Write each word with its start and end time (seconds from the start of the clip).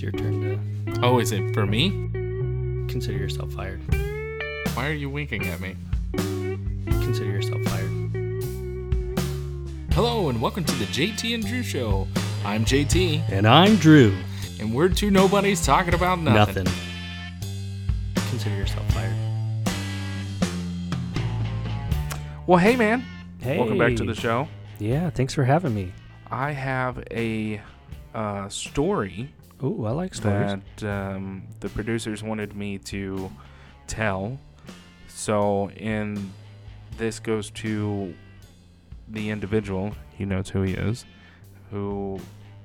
it's 0.00 0.02
your 0.02 0.12
turn 0.12 0.40
to 0.86 1.00
Oh, 1.02 1.18
is 1.18 1.30
it 1.30 1.52
for 1.52 1.66
me? 1.66 1.90
consider 2.88 3.18
yourself 3.18 3.52
fired. 3.52 3.80
Why 4.74 4.88
are 4.88 4.94
you 4.94 5.10
winking 5.10 5.46
at 5.46 5.60
me? 5.60 5.76
Consider 6.86 7.30
yourself 7.30 7.62
fired. 7.64 7.90
Hello, 9.92 10.30
and 10.30 10.40
welcome 10.40 10.64
to 10.64 10.74
the 10.76 10.86
JT 10.86 11.34
and 11.34 11.46
Drew 11.46 11.62
Show. 11.62 12.08
I'm 12.46 12.64
JT, 12.64 13.28
And 13.28 13.46
I'm 13.46 13.76
Drew. 13.76 14.16
and 14.58 14.74
we're 14.74 14.88
two 14.88 15.10
nobodies 15.10 15.66
talking 15.66 15.92
about 15.92 16.18
nothing. 16.18 16.64
Nothing. 16.64 18.24
Consider 18.30 18.56
yourself 18.56 18.90
fired. 18.92 19.14
Well, 22.46 22.58
hey, 22.58 22.74
man. 22.74 23.04
Hey. 23.40 23.58
Welcome 23.58 23.76
back 23.76 23.96
to 23.96 24.04
the 24.04 24.14
show. 24.14 24.48
Yeah, 24.78 25.10
thanks 25.10 25.34
for 25.34 25.44
having 25.44 25.74
me. 25.74 25.92
I 26.30 26.52
have 26.52 27.04
a 27.10 27.60
uh, 28.14 28.48
story 28.48 29.30
Oh, 29.62 29.84
I 29.84 29.90
like 29.90 30.14
stories. 30.14 30.56
that 30.80 30.88
um, 31.14 31.42
the 31.60 31.68
producers 31.68 32.22
wanted 32.22 32.56
me 32.56 32.78
to 32.78 33.30
tell. 33.86 34.38
So, 35.08 35.70
in 35.70 36.32
this 36.96 37.18
goes 37.20 37.50
to 37.50 38.14
the 39.08 39.28
individual. 39.30 39.92
He 40.16 40.24
knows 40.24 40.48
who 40.48 40.62
he 40.62 40.74
is, 40.74 41.04
who 41.70 42.18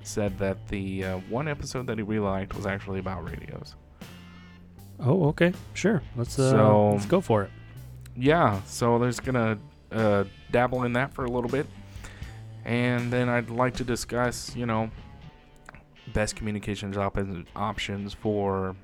said 0.04 0.38
that 0.40 0.68
the 0.68 1.04
uh, 1.04 1.18
one 1.30 1.48
episode 1.48 1.88
that 1.88 1.98
he 1.98 2.04
really 2.04 2.20
liked 2.26 2.56
was 2.56 2.66
actually 2.66 3.00
about 3.00 3.24
radios. 3.30 3.76
Oh, 5.00 5.26
okay. 5.30 5.52
Sure. 5.74 6.02
Let's 6.16 6.38
uh, 6.40 6.52
So- 6.52 6.90
let's 6.94 7.06
go 7.06 7.20
for 7.22 7.44
it. 7.44 7.52
Yeah, 8.18 8.62
so 8.66 8.98
there's 9.00 9.20
gonna 9.20 9.58
uh, 9.92 10.24
dabble 10.52 10.84
in 10.84 10.94
that 10.94 11.14
for 11.14 11.26
a 11.26 11.30
little 11.30 11.50
bit, 11.50 11.66
and 12.64 13.12
then 13.12 13.28
I'd 13.28 13.50
like 13.50 13.74
to 13.76 13.84
discuss, 13.84 14.56
you 14.56 14.66
know, 14.66 14.90
best 16.14 16.36
communications 16.36 16.98
op- 16.98 17.18
options 17.56 18.14
for 18.14 18.76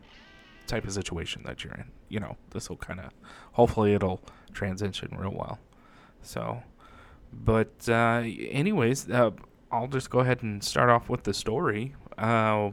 type 0.68 0.86
of 0.86 0.92
situation 0.94 1.44
that 1.46 1.64
you're 1.64 1.74
in. 1.74 1.86
You 2.10 2.20
know, 2.20 2.38
this 2.52 2.70
will 2.70 2.78
kind 2.78 3.00
of, 3.00 3.12
hopefully, 3.54 3.94
it'll 3.94 4.22
transition 4.54 5.16
real 5.18 5.32
well. 5.34 5.60
So, 6.22 6.64
but 7.34 7.88
uh, 7.90 8.24
anyways, 8.50 9.10
uh, 9.10 9.32
I'll 9.72 9.88
just 9.88 10.10
go 10.10 10.20
ahead 10.20 10.44
and 10.44 10.64
start 10.64 10.90
off 10.90 11.10
with 11.10 11.24
the 11.24 11.34
story. 11.34 11.96
Uh, 12.18 12.72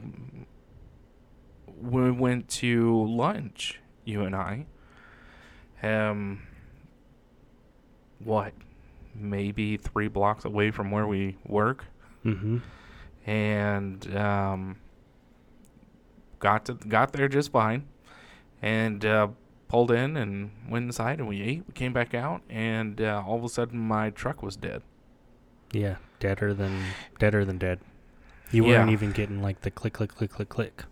we 1.81 2.11
went 2.11 2.47
to 2.49 3.05
lunch, 3.05 3.79
you 4.03 4.23
and 4.23 4.35
I. 4.35 4.65
Um, 5.81 6.41
what? 8.23 8.53
Maybe 9.15 9.77
three 9.77 10.07
blocks 10.09 10.45
away 10.45 10.71
from 10.71 10.91
where 10.91 11.07
we 11.07 11.37
work, 11.45 11.85
Mm-hmm. 12.25 12.57
And 13.29 14.15
um, 14.17 14.77
got 16.39 16.65
to 16.65 16.73
got 16.73 17.13
there 17.13 17.27
just 17.27 17.51
fine, 17.51 17.87
and 18.61 19.05
uh, 19.05 19.27
pulled 19.67 19.91
in 19.91 20.17
and 20.17 20.51
went 20.67 20.85
inside 20.85 21.19
and 21.19 21.27
we 21.27 21.41
ate. 21.41 21.63
We 21.67 21.73
came 21.73 21.93
back 21.93 22.13
out, 22.15 22.41
and 22.49 22.99
uh, 22.99 23.23
all 23.25 23.37
of 23.37 23.43
a 23.43 23.49
sudden 23.49 23.79
my 23.79 24.09
truck 24.09 24.41
was 24.41 24.55
dead. 24.55 24.81
Yeah, 25.71 25.97
deader 26.19 26.55
than 26.55 26.95
deader 27.19 27.45
than 27.45 27.59
dead. 27.59 27.79
You 28.51 28.63
Yeah. 28.63 28.79
weren't 28.79 28.89
even 28.89 29.11
getting 29.11 29.43
like 29.43 29.61
the 29.61 29.69
click, 29.69 29.93
click, 29.93 30.15
click, 30.15 30.31
click, 30.31 30.49
click. 30.49 30.83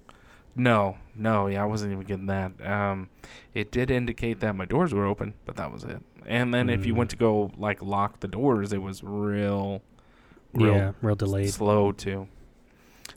No, 0.55 0.97
no, 1.15 1.47
yeah, 1.47 1.63
I 1.63 1.65
wasn't 1.65 1.91
even 1.93 2.05
getting 2.05 2.27
that. 2.27 2.51
Um, 2.65 3.09
it 3.55 3.71
did 3.71 3.89
indicate 3.89 4.39
that 4.41 4.55
my 4.55 4.65
doors 4.65 4.93
were 4.93 5.05
open, 5.05 5.33
but 5.45 5.55
that 5.55 5.71
was 5.71 5.83
it. 5.83 6.03
And 6.25 6.53
then 6.53 6.69
if 6.69 6.85
you 6.85 6.93
Mm. 6.93 6.97
went 6.97 7.09
to 7.11 7.15
go 7.15 7.51
like 7.57 7.81
lock 7.81 8.19
the 8.19 8.27
doors, 8.27 8.73
it 8.73 8.81
was 8.81 9.03
real, 9.03 9.81
real 10.53 10.73
yeah, 10.73 10.91
real 11.01 11.15
delayed. 11.15 11.53
slow 11.53 11.91
too. 11.91 12.27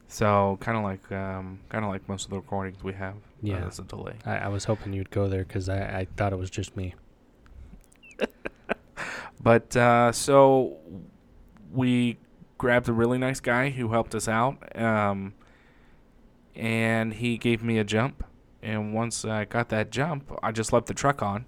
So 0.09 0.59
kind 0.61 0.77
of 0.77 0.83
like, 0.85 1.11
um, 1.13 1.61
kind 1.69 1.85
of 1.85 1.91
like 1.91 2.09
most 2.09 2.25
of 2.25 2.31
the 2.31 2.37
recordings 2.37 2.83
we 2.83 2.93
have. 2.95 3.15
Yeah. 3.43 3.57
uh, 3.57 3.61
there's 3.61 3.79
a 3.79 3.85
delay. 3.85 4.15
I, 4.27 4.37
I 4.39 4.49
was 4.49 4.65
hoping 4.65 4.93
you'd 4.93 5.11
go 5.11 5.29
there 5.29 5.45
because 5.45 5.69
I, 5.69 6.01
I 6.01 6.07
thought 6.17 6.33
it 6.33 6.39
was 6.39 6.51
just 6.51 6.77
me. 6.77 6.95
But 9.43 9.75
uh, 9.75 10.13
so 10.13 10.77
we 11.73 12.19
grabbed 12.59 12.91
a 12.91 12.93
really 12.93 13.17
nice 13.17 13.41
guy 13.41 13.71
who 13.71 13.89
helped 13.91 14.15
us 14.15 14.29
out, 14.29 14.77
um, 14.79 15.33
and 16.55 17.15
he 17.15 17.39
gave 17.39 17.63
me 17.63 17.79
a 17.79 17.85
jump. 17.85 18.23
And 18.63 18.93
once 18.93 19.25
I 19.25 19.47
got 19.47 19.71
that 19.71 19.91
jump, 19.91 20.31
I 20.43 20.53
just 20.53 20.75
left 20.75 20.89
the 20.89 20.93
truck 20.95 21.23
on, 21.23 21.47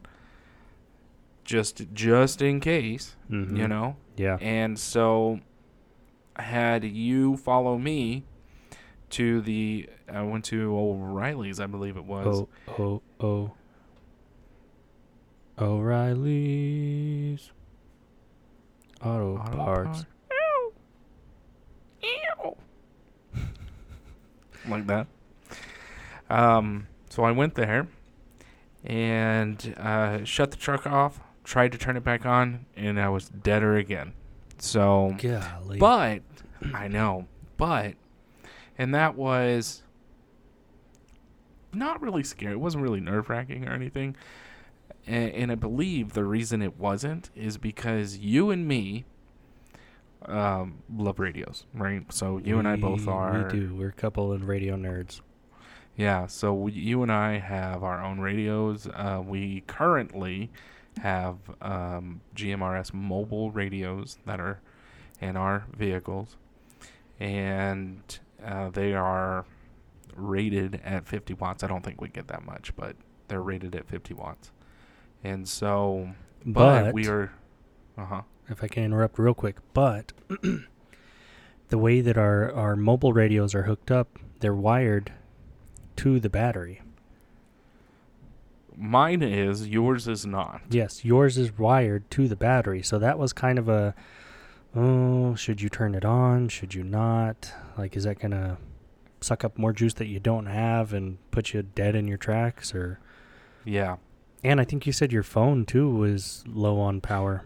just 1.44 1.82
just 1.92 2.40
in 2.40 2.60
case, 2.60 3.14
Mm-hmm. 3.30 3.56
you 3.56 3.68
know. 3.68 3.96
Yeah. 4.16 4.38
And 4.40 4.78
so 4.78 5.40
had 6.36 6.84
you 6.84 7.36
follow 7.36 7.78
me 7.78 8.24
to 9.10 9.40
the. 9.40 9.88
I 10.10 10.22
went 10.22 10.44
to 10.46 10.76
O'Reilly's, 10.76 11.60
I 11.60 11.66
believe 11.66 11.96
it 11.96 12.04
was. 12.04 12.26
Oh, 12.26 12.48
oh, 12.78 13.02
oh. 13.20 13.52
O'Reilly's 15.58 17.52
Auto, 19.00 19.36
Auto 19.36 19.56
Parts. 19.56 20.06
like 24.68 24.86
that. 24.86 25.06
Um, 26.30 26.86
so 27.10 27.24
I 27.24 27.32
went 27.32 27.54
there 27.54 27.88
and 28.84 29.74
uh, 29.78 30.24
shut 30.24 30.50
the 30.50 30.56
truck 30.56 30.86
off, 30.86 31.20
tried 31.44 31.72
to 31.72 31.78
turn 31.78 31.96
it 31.96 32.04
back 32.04 32.24
on, 32.24 32.66
and 32.76 32.98
I 32.98 33.08
was 33.08 33.28
deader 33.28 33.76
again. 33.76 34.14
So, 34.62 35.16
Golly. 35.18 35.78
but 35.78 36.22
I 36.72 36.86
know, 36.86 37.26
but 37.56 37.94
and 38.78 38.94
that 38.94 39.16
was 39.16 39.82
not 41.72 42.00
really 42.00 42.22
scary. 42.22 42.52
It 42.52 42.60
wasn't 42.60 42.84
really 42.84 43.00
nerve 43.00 43.28
wracking 43.28 43.66
or 43.66 43.72
anything. 43.72 44.14
And, 45.04 45.32
and 45.32 45.52
I 45.52 45.56
believe 45.56 46.12
the 46.12 46.24
reason 46.24 46.62
it 46.62 46.78
wasn't 46.78 47.30
is 47.34 47.58
because 47.58 48.18
you 48.18 48.50
and 48.50 48.68
me 48.68 49.04
um, 50.26 50.84
love 50.96 51.18
radios, 51.18 51.66
right? 51.74 52.04
So 52.12 52.38
you 52.38 52.60
and 52.60 52.68
I 52.68 52.76
both 52.76 53.08
are. 53.08 53.48
We 53.52 53.60
do. 53.60 53.74
We're 53.74 53.88
a 53.88 53.92
couple 53.92 54.32
of 54.32 54.46
radio 54.46 54.76
nerds. 54.76 55.22
Yeah, 55.96 56.28
so 56.28 56.54
we, 56.54 56.72
you 56.72 57.02
and 57.02 57.10
I 57.10 57.38
have 57.38 57.82
our 57.82 58.00
own 58.00 58.20
radios. 58.20 58.86
Uh, 58.86 59.20
we 59.26 59.64
currently 59.66 60.52
have 61.00 61.36
um, 61.60 62.20
GMRS 62.36 62.92
mobile 62.92 63.50
radios 63.50 64.18
that 64.26 64.40
are 64.40 64.60
in 65.20 65.36
our 65.36 65.64
vehicles, 65.76 66.36
and 67.20 68.18
uh, 68.44 68.70
they 68.70 68.94
are 68.94 69.44
rated 70.14 70.80
at 70.84 71.06
50 71.06 71.34
watts. 71.34 71.62
I 71.62 71.66
don't 71.66 71.84
think 71.84 72.00
we 72.00 72.08
get 72.08 72.28
that 72.28 72.44
much, 72.44 72.74
but 72.76 72.96
they're 73.28 73.42
rated 73.42 73.74
at 73.74 73.88
50 73.88 74.14
watts. 74.14 74.50
And 75.24 75.48
so, 75.48 76.10
but, 76.44 76.84
But, 76.84 76.94
we 76.94 77.08
are, 77.08 77.32
uh 77.96 78.04
huh. 78.04 78.22
if 78.48 78.62
I 78.62 78.68
can 78.68 78.84
interrupt 78.84 79.18
real 79.18 79.34
quick, 79.34 79.56
but 79.72 80.12
the 81.68 81.78
way 81.78 82.00
that 82.00 82.18
our, 82.18 82.52
our 82.52 82.76
mobile 82.76 83.12
radios 83.12 83.54
are 83.54 83.62
hooked 83.62 83.90
up, 83.90 84.18
they're 84.40 84.54
wired 84.54 85.12
to 85.96 86.18
the 86.18 86.28
battery. 86.28 86.82
Mine 88.76 89.22
is, 89.22 89.68
yours 89.68 90.08
is 90.08 90.24
not. 90.24 90.62
Yes, 90.70 91.04
yours 91.04 91.38
is 91.38 91.56
wired 91.58 92.10
to 92.12 92.28
the 92.28 92.36
battery. 92.36 92.82
So 92.82 92.98
that 92.98 93.18
was 93.18 93.32
kind 93.32 93.58
of 93.58 93.68
a 93.68 93.94
oh, 94.74 95.34
should 95.34 95.60
you 95.60 95.68
turn 95.68 95.94
it 95.94 96.04
on? 96.04 96.48
Should 96.48 96.74
you 96.74 96.82
not? 96.82 97.52
Like 97.76 97.96
is 97.96 98.04
that 98.04 98.18
going 98.18 98.30
to 98.32 98.56
suck 99.20 99.44
up 99.44 99.58
more 99.58 99.72
juice 99.72 99.94
that 99.94 100.06
you 100.06 100.18
don't 100.18 100.46
have 100.46 100.92
and 100.92 101.18
put 101.30 101.52
you 101.52 101.62
dead 101.62 101.94
in 101.94 102.08
your 102.08 102.18
tracks 102.18 102.74
or 102.74 102.98
Yeah. 103.64 103.96
And 104.44 104.60
I 104.60 104.64
think 104.64 104.86
you 104.86 104.92
said 104.92 105.12
your 105.12 105.22
phone 105.22 105.64
too 105.64 105.88
was 105.88 106.42
low 106.46 106.80
on 106.80 107.00
power. 107.00 107.44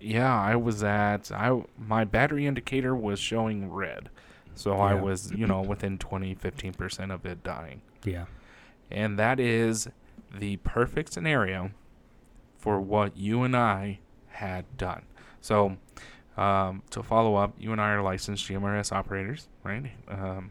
Yeah, 0.00 0.32
I 0.32 0.54
was 0.54 0.84
at 0.84 1.32
I 1.32 1.62
my 1.76 2.04
battery 2.04 2.46
indicator 2.46 2.94
was 2.94 3.18
showing 3.18 3.70
red. 3.70 4.10
So 4.54 4.72
I 4.72 4.94
was, 4.94 5.30
you 5.30 5.46
know, 5.46 5.60
within 5.60 5.98
20 5.98 6.34
15% 6.34 7.14
of 7.14 7.24
it 7.24 7.44
dying. 7.44 7.80
Yeah. 8.04 8.24
And 8.90 9.16
that 9.18 9.38
is 9.38 9.88
the 10.36 10.56
perfect 10.58 11.12
scenario 11.12 11.70
for 12.56 12.80
what 12.80 13.16
you 13.16 13.42
and 13.42 13.56
I 13.56 14.00
had 14.28 14.64
done. 14.76 15.02
So, 15.40 15.76
um, 16.36 16.82
to 16.90 17.02
follow 17.02 17.36
up, 17.36 17.54
you 17.58 17.72
and 17.72 17.80
I 17.80 17.90
are 17.90 18.02
licensed 18.02 18.46
GMRS 18.48 18.92
operators, 18.92 19.48
right? 19.64 19.90
Um, 20.08 20.50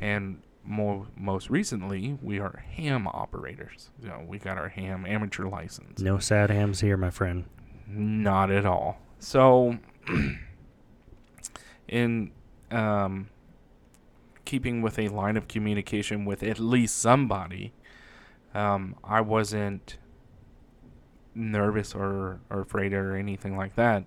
and 0.00 0.42
more 0.64 1.06
most 1.16 1.50
recently, 1.50 2.18
we 2.22 2.38
are 2.38 2.62
ham 2.72 3.06
operators. 3.08 3.90
You 4.02 4.08
know, 4.08 4.24
we 4.26 4.38
got 4.38 4.58
our 4.58 4.68
ham 4.68 5.06
amateur 5.06 5.46
license. 5.46 6.00
No 6.00 6.18
sad 6.18 6.50
hams 6.50 6.80
here, 6.80 6.96
my 6.96 7.10
friend. 7.10 7.44
Not 7.86 8.50
at 8.50 8.66
all. 8.66 9.00
So, 9.18 9.78
in 11.88 12.30
um, 12.70 13.28
keeping 14.44 14.82
with 14.82 14.98
a 14.98 15.08
line 15.08 15.36
of 15.36 15.48
communication 15.48 16.24
with 16.24 16.42
at 16.42 16.58
least 16.58 16.98
somebody, 16.98 17.72
um, 18.58 18.96
I 19.04 19.20
wasn't 19.20 19.98
nervous 21.34 21.94
or, 21.94 22.40
or 22.50 22.60
afraid 22.60 22.92
or 22.92 23.16
anything 23.16 23.56
like 23.56 23.76
that. 23.76 24.04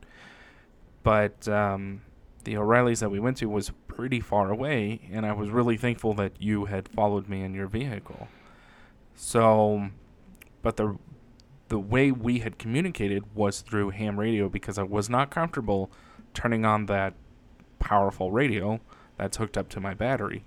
But 1.03 1.47
um, 1.47 2.01
the 2.43 2.57
O'Reillys 2.57 2.99
that 2.99 3.09
we 3.09 3.19
went 3.19 3.37
to 3.37 3.47
was 3.47 3.71
pretty 3.87 4.19
far 4.19 4.51
away, 4.51 5.09
and 5.11 5.25
I 5.25 5.31
was 5.31 5.49
really 5.49 5.77
thankful 5.77 6.13
that 6.15 6.33
you 6.39 6.65
had 6.65 6.89
followed 6.89 7.29
me 7.29 7.41
in 7.41 7.53
your 7.53 7.67
vehicle. 7.67 8.27
So, 9.15 9.89
but 10.61 10.77
the 10.77 10.97
the 11.69 11.79
way 11.79 12.11
we 12.11 12.39
had 12.39 12.59
communicated 12.59 13.23
was 13.33 13.61
through 13.61 13.91
ham 13.91 14.19
radio 14.19 14.49
because 14.49 14.77
I 14.77 14.83
was 14.83 15.09
not 15.09 15.31
comfortable 15.31 15.89
turning 16.33 16.65
on 16.65 16.87
that 16.87 17.13
powerful 17.79 18.29
radio 18.29 18.81
that's 19.15 19.37
hooked 19.37 19.57
up 19.57 19.69
to 19.69 19.79
my 19.79 19.93
battery 19.93 20.43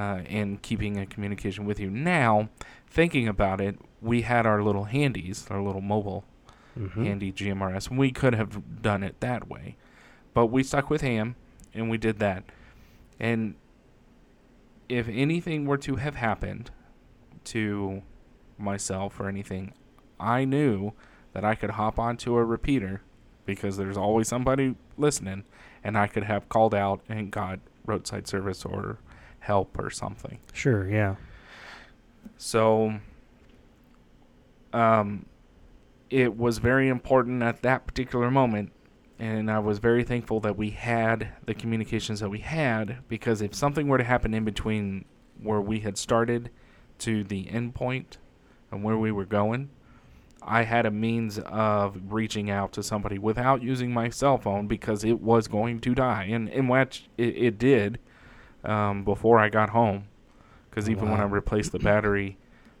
uh, 0.00 0.22
and 0.28 0.62
keeping 0.62 0.98
a 0.98 1.04
communication 1.04 1.64
with 1.66 1.78
you. 1.78 1.90
Now, 1.90 2.48
thinking 2.88 3.28
about 3.28 3.60
it, 3.60 3.78
we 4.00 4.22
had 4.22 4.46
our 4.46 4.62
little 4.62 4.84
handies, 4.84 5.46
our 5.50 5.60
little 5.60 5.82
mobile 5.82 6.24
Mhm. 6.78 7.04
handy 7.04 7.32
GMRS. 7.32 7.90
We 7.90 8.10
could 8.10 8.34
have 8.34 8.80
done 8.80 9.02
it 9.02 9.20
that 9.20 9.48
way, 9.48 9.76
but 10.32 10.46
we 10.46 10.62
stuck 10.62 10.88
with 10.88 11.02
ham 11.02 11.34
and 11.74 11.90
we 11.90 11.98
did 11.98 12.18
that. 12.20 12.44
And 13.18 13.56
if 14.88 15.08
anything 15.08 15.66
were 15.66 15.76
to 15.78 15.96
have 15.96 16.14
happened 16.14 16.70
to 17.44 18.02
myself 18.58 19.20
or 19.20 19.28
anything, 19.28 19.72
I 20.18 20.44
knew 20.44 20.92
that 21.32 21.44
I 21.44 21.54
could 21.54 21.70
hop 21.72 21.98
onto 21.98 22.36
a 22.36 22.44
repeater 22.44 23.02
because 23.44 23.76
there's 23.76 23.96
always 23.96 24.28
somebody 24.28 24.76
listening, 24.96 25.44
and 25.84 25.96
I 25.98 26.06
could 26.06 26.24
have 26.24 26.48
called 26.48 26.74
out 26.74 27.00
and 27.08 27.30
got 27.30 27.58
roadside 27.84 28.26
service 28.28 28.64
or 28.64 28.98
help 29.40 29.78
or 29.78 29.90
something. 29.90 30.38
Sure, 30.52 30.88
yeah. 30.88 31.16
So, 32.36 33.00
um, 34.72 35.26
it 36.08 36.36
was 36.36 36.58
very 36.58 36.88
important 36.88 37.42
at 37.42 37.62
that 37.62 37.86
particular 37.86 38.30
moment, 38.30 38.72
and 39.18 39.50
I 39.50 39.58
was 39.58 39.78
very 39.78 40.04
thankful 40.04 40.40
that 40.40 40.56
we 40.56 40.70
had 40.70 41.32
the 41.46 41.54
communications 41.54 42.20
that 42.20 42.30
we 42.30 42.40
had 42.40 42.98
because 43.08 43.42
if 43.42 43.54
something 43.54 43.88
were 43.88 43.98
to 43.98 44.04
happen 44.04 44.34
in 44.34 44.44
between 44.44 45.04
where 45.42 45.60
we 45.60 45.80
had 45.80 45.96
started 45.96 46.50
to 46.98 47.24
the 47.24 47.48
end 47.50 47.74
point 47.74 48.18
and 48.70 48.82
where 48.82 48.96
we 48.96 49.12
were 49.12 49.24
going, 49.24 49.70
I 50.42 50.62
had 50.62 50.86
a 50.86 50.90
means 50.90 51.38
of 51.38 51.98
reaching 52.08 52.50
out 52.50 52.72
to 52.72 52.82
somebody 52.82 53.18
without 53.18 53.62
using 53.62 53.92
my 53.92 54.08
cell 54.08 54.38
phone 54.38 54.66
because 54.66 55.04
it 55.04 55.20
was 55.20 55.48
going 55.48 55.80
to 55.80 55.94
die, 55.94 56.24
and 56.30 56.48
in 56.48 56.66
which 56.68 57.08
it, 57.18 57.36
it 57.36 57.58
did 57.58 57.98
um, 58.64 59.04
before 59.04 59.38
I 59.38 59.48
got 59.48 59.70
home. 59.70 60.04
Because 60.68 60.88
even 60.88 61.10
when 61.10 61.20
I 61.20 61.24
replaced 61.24 61.72
the 61.72 61.78
battery, 61.90 62.38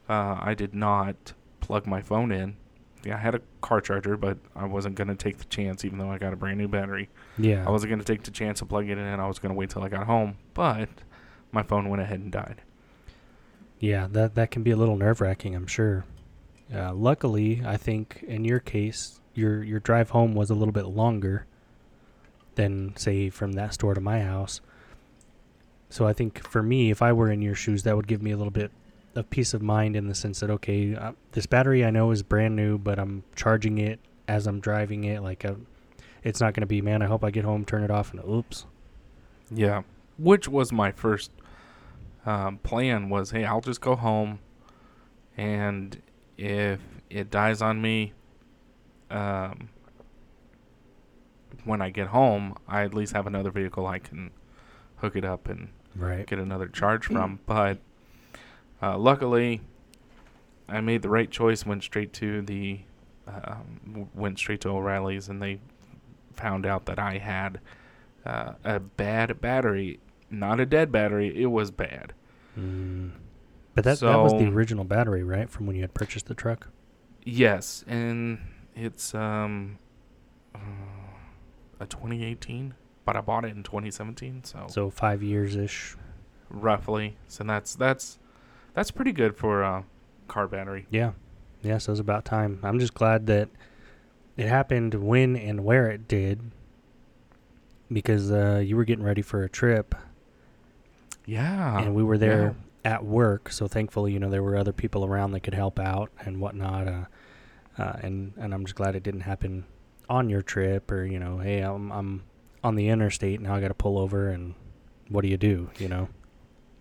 uh, 0.08 0.38
I 0.40 0.54
did 0.54 0.74
not 0.74 1.32
plug 1.60 1.86
my 1.86 2.02
phone 2.02 2.32
in. 2.32 2.56
Yeah, 3.04 3.16
I 3.16 3.18
had 3.18 3.34
a 3.34 3.40
car 3.62 3.80
charger, 3.80 4.16
but 4.16 4.38
I 4.54 4.66
wasn't 4.66 4.94
going 4.94 5.08
to 5.08 5.14
take 5.14 5.38
the 5.38 5.46
chance, 5.46 5.84
even 5.84 5.98
though 5.98 6.10
I 6.10 6.18
got 6.18 6.32
a 6.32 6.36
brand 6.36 6.58
new 6.58 6.68
battery. 6.68 7.08
Yeah. 7.38 7.64
I 7.66 7.70
wasn't 7.70 7.90
going 7.90 8.00
to 8.00 8.04
take 8.04 8.24
the 8.24 8.30
chance 8.30 8.60
of 8.60 8.68
plugging 8.68 8.90
it 8.90 8.98
in. 8.98 9.20
I 9.20 9.26
was 9.26 9.38
going 9.38 9.54
to 9.54 9.58
wait 9.58 9.70
till 9.70 9.82
I 9.82 9.88
got 9.88 10.06
home, 10.06 10.36
but 10.52 10.88
my 11.50 11.62
phone 11.62 11.88
went 11.88 12.02
ahead 12.02 12.20
and 12.20 12.30
died. 12.30 12.62
Yeah, 13.78 14.06
that 14.10 14.34
that 14.34 14.50
can 14.50 14.62
be 14.62 14.70
a 14.70 14.76
little 14.76 14.96
nerve 14.96 15.22
wracking, 15.22 15.54
I'm 15.54 15.66
sure. 15.66 16.04
Uh, 16.72 16.92
luckily, 16.92 17.62
I 17.64 17.78
think 17.78 18.22
in 18.28 18.44
your 18.44 18.60
case, 18.60 19.20
your 19.34 19.64
your 19.64 19.80
drive 19.80 20.10
home 20.10 20.34
was 20.34 20.50
a 20.50 20.54
little 20.54 20.72
bit 20.72 20.86
longer 20.86 21.46
than 22.56 22.94
say 22.96 23.30
from 23.30 23.52
that 23.52 23.74
store 23.74 23.94
to 23.94 24.00
my 24.00 24.20
house. 24.20 24.60
So 25.90 26.06
I 26.06 26.12
think 26.12 26.42
for 26.46 26.62
me, 26.62 26.90
if 26.90 27.02
I 27.02 27.12
were 27.12 27.30
in 27.30 27.42
your 27.42 27.54
shoes, 27.54 27.82
that 27.82 27.94
would 27.96 28.06
give 28.06 28.22
me 28.22 28.30
a 28.30 28.36
little 28.36 28.52
bit 28.52 28.70
of 29.14 29.28
peace 29.28 29.52
of 29.54 29.60
mind 29.60 29.96
in 29.96 30.06
the 30.06 30.14
sense 30.14 30.40
that 30.40 30.50
okay, 30.50 30.94
uh, 30.94 31.12
this 31.32 31.46
battery 31.46 31.84
I 31.84 31.90
know 31.90 32.10
is 32.10 32.22
brand 32.22 32.56
new, 32.56 32.78
but 32.78 32.98
I'm 32.98 33.24
charging 33.34 33.78
it 33.78 34.00
as 34.28 34.46
I'm 34.46 34.60
driving 34.60 35.04
it. 35.04 35.22
Like, 35.22 35.44
uh 35.44 35.54
it's 36.22 36.40
not 36.40 36.54
going 36.54 36.62
to 36.62 36.66
be, 36.66 36.82
man. 36.82 37.02
I 37.02 37.06
hope 37.06 37.24
I 37.24 37.30
get 37.30 37.44
home, 37.44 37.64
turn 37.64 37.82
it 37.82 37.90
off, 37.90 38.12
and 38.12 38.22
oops. 38.28 38.66
Yeah, 39.50 39.82
which 40.18 40.48
was 40.48 40.72
my 40.72 40.92
first 40.92 41.30
um, 42.26 42.58
plan 42.58 43.08
was, 43.08 43.30
hey, 43.30 43.44
I'll 43.44 43.60
just 43.60 43.80
go 43.80 43.96
home, 43.96 44.38
and 45.36 46.00
if 46.36 46.80
it 47.08 47.30
dies 47.30 47.62
on 47.62 47.80
me, 47.80 48.12
um, 49.10 49.70
when 51.64 51.82
I 51.82 51.90
get 51.90 52.08
home, 52.08 52.54
I 52.68 52.84
at 52.84 52.94
least 52.94 53.12
have 53.12 53.26
another 53.26 53.50
vehicle 53.50 53.86
I 53.86 53.98
can 53.98 54.30
hook 54.96 55.16
it 55.16 55.24
up 55.24 55.48
and 55.48 55.70
Right. 55.96 56.26
get 56.26 56.38
another 56.38 56.68
charge 56.68 57.06
from. 57.06 57.40
But 57.46 57.78
uh, 58.82 58.96
luckily, 58.98 59.60
I 60.68 60.80
made 60.80 61.02
the 61.02 61.08
right 61.08 61.30
choice. 61.30 61.66
Went 61.66 61.82
straight 61.82 62.12
to 62.14 62.42
the 62.42 62.80
um, 63.26 64.08
went 64.14 64.38
straight 64.38 64.60
to 64.62 64.70
O'Reilly's, 64.70 65.28
and 65.28 65.40
they 65.42 65.60
found 66.34 66.66
out 66.66 66.86
that 66.86 66.98
I 66.98 67.18
had 67.18 67.60
uh, 68.24 68.52
a 68.64 68.80
bad 68.80 69.40
battery, 69.40 70.00
not 70.30 70.60
a 70.60 70.66
dead 70.66 70.90
battery. 70.90 71.40
It 71.40 71.46
was 71.46 71.70
bad. 71.70 72.12
Mm. 72.58 73.12
But 73.74 73.84
that 73.84 74.00
that 74.00 74.16
was 74.16 74.32
the 74.32 74.48
original 74.48 74.84
battery, 74.84 75.22
right, 75.22 75.48
from 75.48 75.66
when 75.66 75.76
you 75.76 75.82
had 75.82 75.94
purchased 75.94 76.26
the 76.26 76.34
truck. 76.34 76.68
Yes, 77.24 77.84
and 77.86 78.38
it's 78.74 79.14
um 79.14 79.78
uh, 80.54 80.58
a 81.78 81.86
2018, 81.86 82.74
but 83.12 83.16
I 83.18 83.22
bought 83.22 83.44
it 83.44 83.56
in 83.56 83.64
2017, 83.64 84.44
so, 84.44 84.66
So 84.68 84.88
five 84.88 85.20
years 85.20 85.56
ish. 85.56 85.96
roughly. 86.48 87.16
So 87.26 87.42
that's 87.42 87.74
that's 87.74 88.18
that's 88.74 88.92
pretty 88.92 89.10
good 89.12 89.36
for 89.36 89.62
a 89.62 89.84
car 90.28 90.46
battery. 90.46 90.86
Yeah. 90.90 91.12
Yeah, 91.62 91.78
so 91.78 91.90
it 91.90 91.94
was 91.94 92.00
about 92.00 92.24
time. 92.24 92.60
I'm 92.62 92.78
just 92.78 92.94
glad 92.94 93.26
that 93.26 93.48
it 94.36 94.46
happened 94.46 94.94
when 94.94 95.34
and 95.36 95.64
where 95.64 95.90
it 95.90 96.06
did. 96.06 96.52
Because 97.92 98.30
uh, 98.30 98.62
you 98.64 98.76
were 98.76 98.84
getting 98.84 99.04
ready 99.04 99.22
for 99.22 99.42
a 99.42 99.48
trip 99.48 99.96
Yeah, 101.26 101.80
and 101.82 101.94
we 101.94 102.04
were 102.04 102.16
there 102.16 102.54
at 102.84 103.04
work, 103.04 103.50
so 103.50 103.66
thankfully, 103.66 104.12
you 104.12 104.20
know, 104.20 104.30
there 104.30 104.42
were 104.44 104.56
other 104.56 104.72
people 104.72 105.04
around 105.04 105.32
that 105.32 105.40
could 105.40 105.54
help 105.54 105.80
out 105.80 106.10
and 106.20 106.40
whatnot. 106.40 106.86
Uh, 106.86 107.04
uh, 107.76 107.96
and 108.02 108.32
and 108.36 108.54
I'm 108.54 108.64
just 108.64 108.76
glad 108.76 108.94
it 108.94 109.02
didn't 109.02 109.22
happen 109.22 109.64
on 110.08 110.30
your 110.30 110.40
trip, 110.42 110.90
or 110.92 111.04
you 111.04 111.18
know, 111.18 111.38
hey, 111.38 111.60
I'm 111.60 111.90
I'm 111.90 112.22
on 112.62 112.74
the 112.74 112.88
interstate 112.88 113.40
now. 113.40 113.54
I 113.54 113.60
got 113.60 113.68
to 113.68 113.74
pull 113.74 113.98
over, 113.98 114.28
and 114.28 114.54
what 115.08 115.22
do 115.22 115.28
you 115.28 115.36
do? 115.36 115.70
You 115.78 115.88
know? 115.88 116.08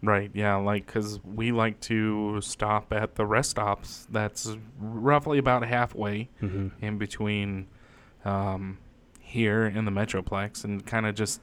Right, 0.01 0.31
yeah, 0.33 0.55
like 0.55 0.85
because 0.85 1.19
we 1.25 1.51
like 1.51 1.79
to 1.81 2.39
stop 2.41 2.93
at 2.93 3.15
the 3.15 3.25
rest 3.25 3.49
stops. 3.51 4.07
That's 4.09 4.55
roughly 4.79 5.37
about 5.39 5.65
halfway 5.65 6.29
Mm-hmm. 6.41 6.83
in 6.85 6.97
between 6.97 7.67
um, 8.23 8.77
here 9.19 9.65
in 9.65 9.83
the 9.85 9.91
Metroplex 9.91 10.63
and 10.63 10.85
kind 10.85 11.05
of 11.05 11.15
just, 11.15 11.41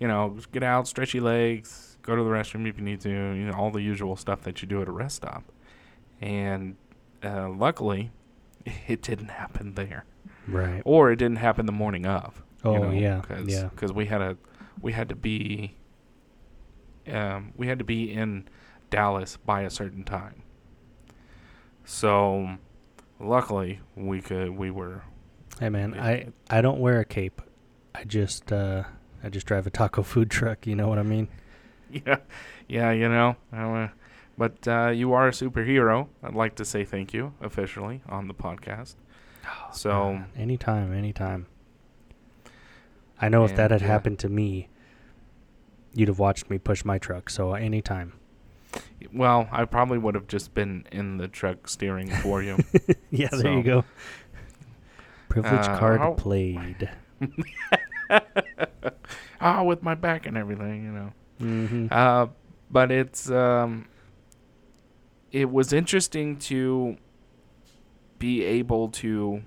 you 0.00 0.08
know, 0.08 0.36
get 0.50 0.64
out, 0.64 0.88
stretch 0.88 1.14
your 1.14 1.22
legs, 1.22 1.96
go 2.02 2.16
to 2.16 2.24
the 2.24 2.28
restroom 2.30 2.68
if 2.68 2.76
you 2.76 2.82
need 2.84 3.00
to, 3.02 3.08
you 3.08 3.46
know, 3.46 3.52
all 3.52 3.70
the 3.70 3.80
usual 3.82 4.16
stuff 4.16 4.42
that 4.42 4.62
you 4.62 4.68
do 4.68 4.82
at 4.82 4.88
a 4.88 4.92
rest 4.92 5.16
stop. 5.16 5.44
And 6.20 6.76
uh, 7.22 7.48
luckily, 7.50 8.10
it 8.88 9.00
didn't 9.02 9.28
happen 9.30 9.74
there. 9.74 10.04
Right. 10.48 10.82
Or 10.84 11.12
it 11.12 11.16
didn't 11.16 11.36
happen 11.38 11.66
the 11.66 11.72
morning 11.72 12.04
of. 12.04 12.42
Oh 12.64 12.74
you 12.74 12.78
know, 12.80 12.90
yeah. 12.90 13.20
Cause, 13.20 13.46
yeah. 13.46 13.68
Because 13.68 13.92
we 13.92 14.06
had 14.06 14.20
a, 14.20 14.36
we 14.80 14.92
had 14.92 15.08
to 15.08 15.14
be, 15.16 15.76
um, 17.08 17.52
we 17.56 17.66
had 17.66 17.78
to 17.78 17.84
be 17.84 18.12
in 18.12 18.48
Dallas 18.90 19.36
by 19.36 19.62
a 19.62 19.70
certain 19.70 20.04
time. 20.04 20.42
So, 21.84 22.56
luckily, 23.18 23.80
we 23.96 24.20
could, 24.20 24.50
we 24.50 24.70
were, 24.70 25.02
Hey 25.60 25.68
man, 25.68 25.92
Yeah. 25.94 26.04
I 26.04 26.26
I 26.48 26.60
don't 26.62 26.80
wear 26.80 26.98
a 27.00 27.04
cape. 27.04 27.42
I 27.94 28.04
just 28.04 28.50
uh 28.52 28.84
I 29.22 29.28
just 29.28 29.46
drive 29.46 29.66
a 29.66 29.70
taco 29.70 30.02
food 30.12 30.30
truck. 30.30 30.66
You 30.66 30.74
know 30.74 30.88
what 30.88 30.98
I 30.98 31.02
mean? 31.02 31.28
yeah, 31.90 32.16
yeah, 32.68 32.90
you 32.90 33.08
know. 33.08 33.36
Uh, 33.52 33.88
but 34.38 34.66
uh, 34.66 34.88
you 34.88 35.12
are 35.12 35.28
a 35.28 35.30
superhero. 35.30 36.08
I'd 36.22 36.34
like 36.34 36.54
to 36.56 36.64
say 36.64 36.84
thank 36.84 37.12
you 37.12 37.34
officially 37.40 38.00
on 38.08 38.28
the 38.28 38.34
podcast. 38.34 38.94
So, 39.72 39.90
Uh, 40.22 40.40
anytime, 40.40 40.92
anytime. 40.94 41.46
I 43.22 43.28
know 43.28 43.44
if 43.44 43.54
that 43.56 43.70
had 43.70 43.82
uh, 43.82 43.86
happened 43.86 44.18
to 44.20 44.28
me, 44.28 44.68
you'd 45.94 46.08
have 46.08 46.18
watched 46.18 46.50
me 46.50 46.58
push 46.58 46.84
my 46.84 46.98
truck. 46.98 47.30
So 47.30 47.54
anytime. 47.54 48.14
well, 49.12 49.48
I 49.52 49.64
probably 49.64 49.98
would 49.98 50.14
have 50.14 50.26
just 50.26 50.52
been 50.54 50.86
in 50.92 51.16
the 51.18 51.28
truck 51.28 51.68
steering 51.68 52.10
for 52.10 52.42
you. 52.42 52.58
yeah, 53.10 53.28
there 53.30 53.52
you 53.54 53.62
go. 53.62 53.84
Privilege 55.28 55.66
Uh, 55.66 55.78
card 55.78 56.00
how- 56.00 56.12
played. 56.14 56.90
Ah, 59.40 59.64
with 59.64 59.82
my 59.82 59.96
back 59.96 60.26
and 60.26 60.36
everything, 60.36 60.84
you 60.84 60.92
know. 60.92 61.12
Mm-hmm. 61.40 61.86
Uh, 61.90 62.26
but 62.70 62.92
it's 62.92 63.28
um, 63.28 63.88
it 65.32 65.50
was 65.50 65.72
interesting 65.72 66.38
to 66.38 66.96
be 68.20 68.44
able 68.44 68.88
to 68.90 69.42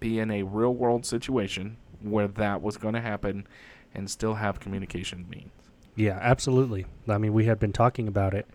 be 0.00 0.18
in 0.18 0.30
a 0.30 0.44
real 0.44 0.72
world 0.74 1.04
situation 1.04 1.76
where 2.02 2.28
that 2.28 2.62
was 2.62 2.76
going 2.76 2.94
to 2.94 3.00
happen 3.00 3.46
and 3.94 4.10
still 4.10 4.34
have 4.34 4.60
communication 4.60 5.26
means. 5.28 5.50
Yeah, 5.96 6.18
absolutely. 6.20 6.86
I 7.08 7.18
mean, 7.18 7.32
we 7.32 7.46
had 7.46 7.58
been 7.58 7.72
talking 7.72 8.06
about 8.06 8.34
it 8.34 8.46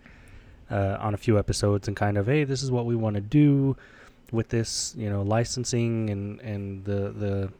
uh, 0.71 0.97
on 0.99 1.13
a 1.13 1.17
few 1.17 1.37
episodes 1.37 1.87
and 1.87 1.97
kind 1.97 2.17
of, 2.17 2.27
hey, 2.27 2.45
this 2.45 2.63
is 2.63 2.71
what 2.71 2.85
we 2.85 2.95
want 2.95 3.15
to 3.15 3.21
do 3.21 3.75
with 4.31 4.49
this, 4.49 4.95
you 4.97 5.09
know, 5.09 5.21
licensing 5.21 6.09
and 6.09 6.39
and 6.41 6.85
the 6.85 7.09
the 7.11 7.53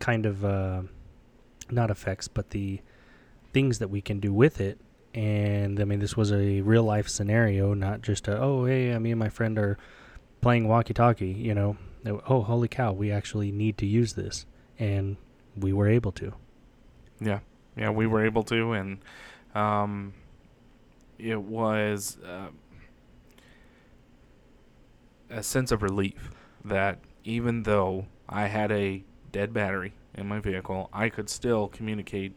kind 0.00 0.26
of 0.26 0.44
uh, 0.44 0.82
not 1.70 1.90
effects, 1.90 2.28
but 2.28 2.50
the 2.50 2.80
things 3.52 3.78
that 3.78 3.88
we 3.88 4.00
can 4.00 4.20
do 4.20 4.32
with 4.32 4.60
it. 4.60 4.78
And 5.14 5.78
I 5.80 5.84
mean, 5.84 6.00
this 6.00 6.16
was 6.16 6.32
a 6.32 6.60
real 6.62 6.82
life 6.82 7.08
scenario, 7.08 7.72
not 7.72 8.02
just 8.02 8.26
a, 8.26 8.40
oh, 8.40 8.64
hey, 8.64 8.98
me 8.98 9.12
and 9.12 9.18
my 9.18 9.28
friend 9.28 9.58
are 9.58 9.78
playing 10.40 10.66
walkie 10.66 10.94
talkie, 10.94 11.28
you 11.28 11.54
know. 11.54 11.76
Oh, 12.28 12.42
holy 12.42 12.68
cow, 12.68 12.92
we 12.92 13.10
actually 13.10 13.50
need 13.50 13.78
to 13.78 13.86
use 13.86 14.12
this. 14.12 14.44
And 14.78 15.16
we 15.56 15.72
were 15.72 15.88
able 15.88 16.12
to. 16.12 16.32
Yeah. 17.20 17.40
Yeah, 17.76 17.90
we 17.90 18.06
were 18.06 18.24
able 18.24 18.42
to. 18.44 18.72
And 18.72 18.98
um, 19.54 20.14
it 21.18 21.40
was 21.40 22.18
uh, 22.26 22.48
a 25.30 25.42
sense 25.42 25.72
of 25.72 25.82
relief 25.82 26.30
that 26.64 26.98
even 27.24 27.62
though 27.62 28.06
I 28.28 28.46
had 28.46 28.70
a 28.72 29.04
dead 29.32 29.52
battery 29.52 29.94
in 30.14 30.28
my 30.28 30.40
vehicle, 30.40 30.88
I 30.92 31.08
could 31.08 31.28
still 31.28 31.68
communicate 31.68 32.34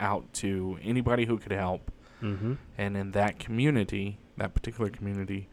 out 0.00 0.32
to 0.34 0.78
anybody 0.82 1.24
who 1.24 1.38
could 1.38 1.52
help. 1.52 1.90
Mm-hmm. 2.22 2.54
And 2.78 2.96
in 2.96 3.10
that 3.12 3.38
community, 3.38 4.18
that 4.36 4.54
particular 4.54 4.90
community, 4.90 5.48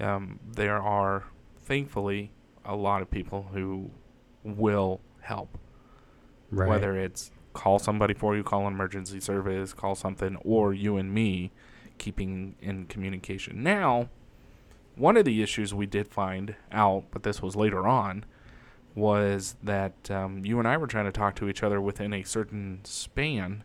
um, 0.00 0.40
there 0.52 0.80
are 0.80 1.24
thankfully 1.58 2.30
a 2.64 2.74
lot 2.74 3.02
of 3.02 3.10
people 3.10 3.48
who 3.52 3.90
will 4.42 5.00
help. 5.24 5.58
Right. 6.50 6.68
Whether 6.68 6.96
it's 6.96 7.30
call 7.52 7.78
somebody 7.78 8.14
for 8.14 8.36
you, 8.36 8.42
call 8.42 8.66
an 8.66 8.72
emergency 8.74 9.20
service, 9.20 9.72
call 9.72 9.94
something, 9.94 10.36
or 10.44 10.72
you 10.74 10.96
and 10.96 11.12
me 11.12 11.52
keeping 11.98 12.56
in 12.60 12.86
communication. 12.86 13.62
Now, 13.62 14.08
one 14.96 15.16
of 15.16 15.24
the 15.24 15.42
issues 15.42 15.72
we 15.74 15.86
did 15.86 16.08
find 16.08 16.56
out, 16.72 17.04
but 17.10 17.22
this 17.22 17.40
was 17.42 17.54
later 17.56 17.86
on, 17.86 18.24
was 18.94 19.56
that 19.62 20.10
um, 20.10 20.44
you 20.44 20.58
and 20.58 20.68
I 20.68 20.76
were 20.76 20.86
trying 20.86 21.06
to 21.06 21.12
talk 21.12 21.34
to 21.36 21.48
each 21.48 21.62
other 21.62 21.80
within 21.80 22.12
a 22.12 22.22
certain 22.22 22.80
span, 22.84 23.64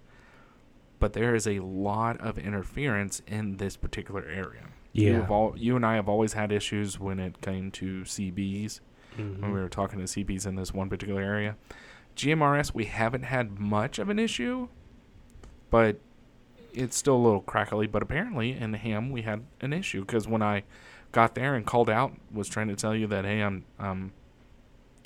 but 1.00 1.14
there 1.14 1.36
is 1.36 1.48
a 1.48 1.60
lot 1.60 2.20
of 2.20 2.38
interference 2.40 3.22
in 3.28 3.58
this 3.58 3.78
particular 3.78 4.24
area. 4.28 4.68
You, 4.94 5.12
Yeah. 5.12 5.22
have 5.22 5.32
all, 5.32 5.54
you 5.56 5.76
and 5.76 5.86
I 5.86 5.96
have 5.96 6.10
always 6.10 6.34
had 6.34 6.52
issues 6.52 7.00
when 7.00 7.20
it 7.20 7.42
came 7.42 7.70
to 7.72 8.02
CBs 8.02 8.80
Mhm. 9.18 9.42
when 9.42 9.52
we 9.52 9.60
were 9.60 9.70
talking 9.70 10.00
to 10.00 10.06
CBs 10.08 10.46
in 10.46 10.56
this 10.56 10.74
one 10.74 10.90
particular 10.90 11.22
area. 11.22 11.56
GMRS, 12.16 12.74
we 12.74 12.86
haven't 12.86 13.24
had 13.24 13.60
much 13.60 13.98
of 14.00 14.10
an 14.10 14.20
issue, 14.20 14.68
but 15.70 15.98
it's 16.74 16.98
still 16.98 17.16
a 17.16 17.24
little 17.24 17.42
crackly. 17.42 17.88
But 17.88 18.02
apparently 18.04 18.52
in 18.52 18.74
Ham 18.74 19.12
we 19.12 19.22
had 19.24 19.44
an 19.62 19.74
issue 19.74 20.02
because 20.02 20.28
when 20.28 20.42
I 20.42 20.64
got 21.12 21.36
there 21.36 21.56
and 21.56 21.66
called 21.66 21.90
out, 21.90 22.14
was 22.32 22.48
trying 22.48 22.68
to 22.68 22.76
tell 22.76 22.96
you 22.96 23.08
that 23.08 23.26
hey, 23.26 23.42
I'm 23.42 23.66
um, 23.80 24.12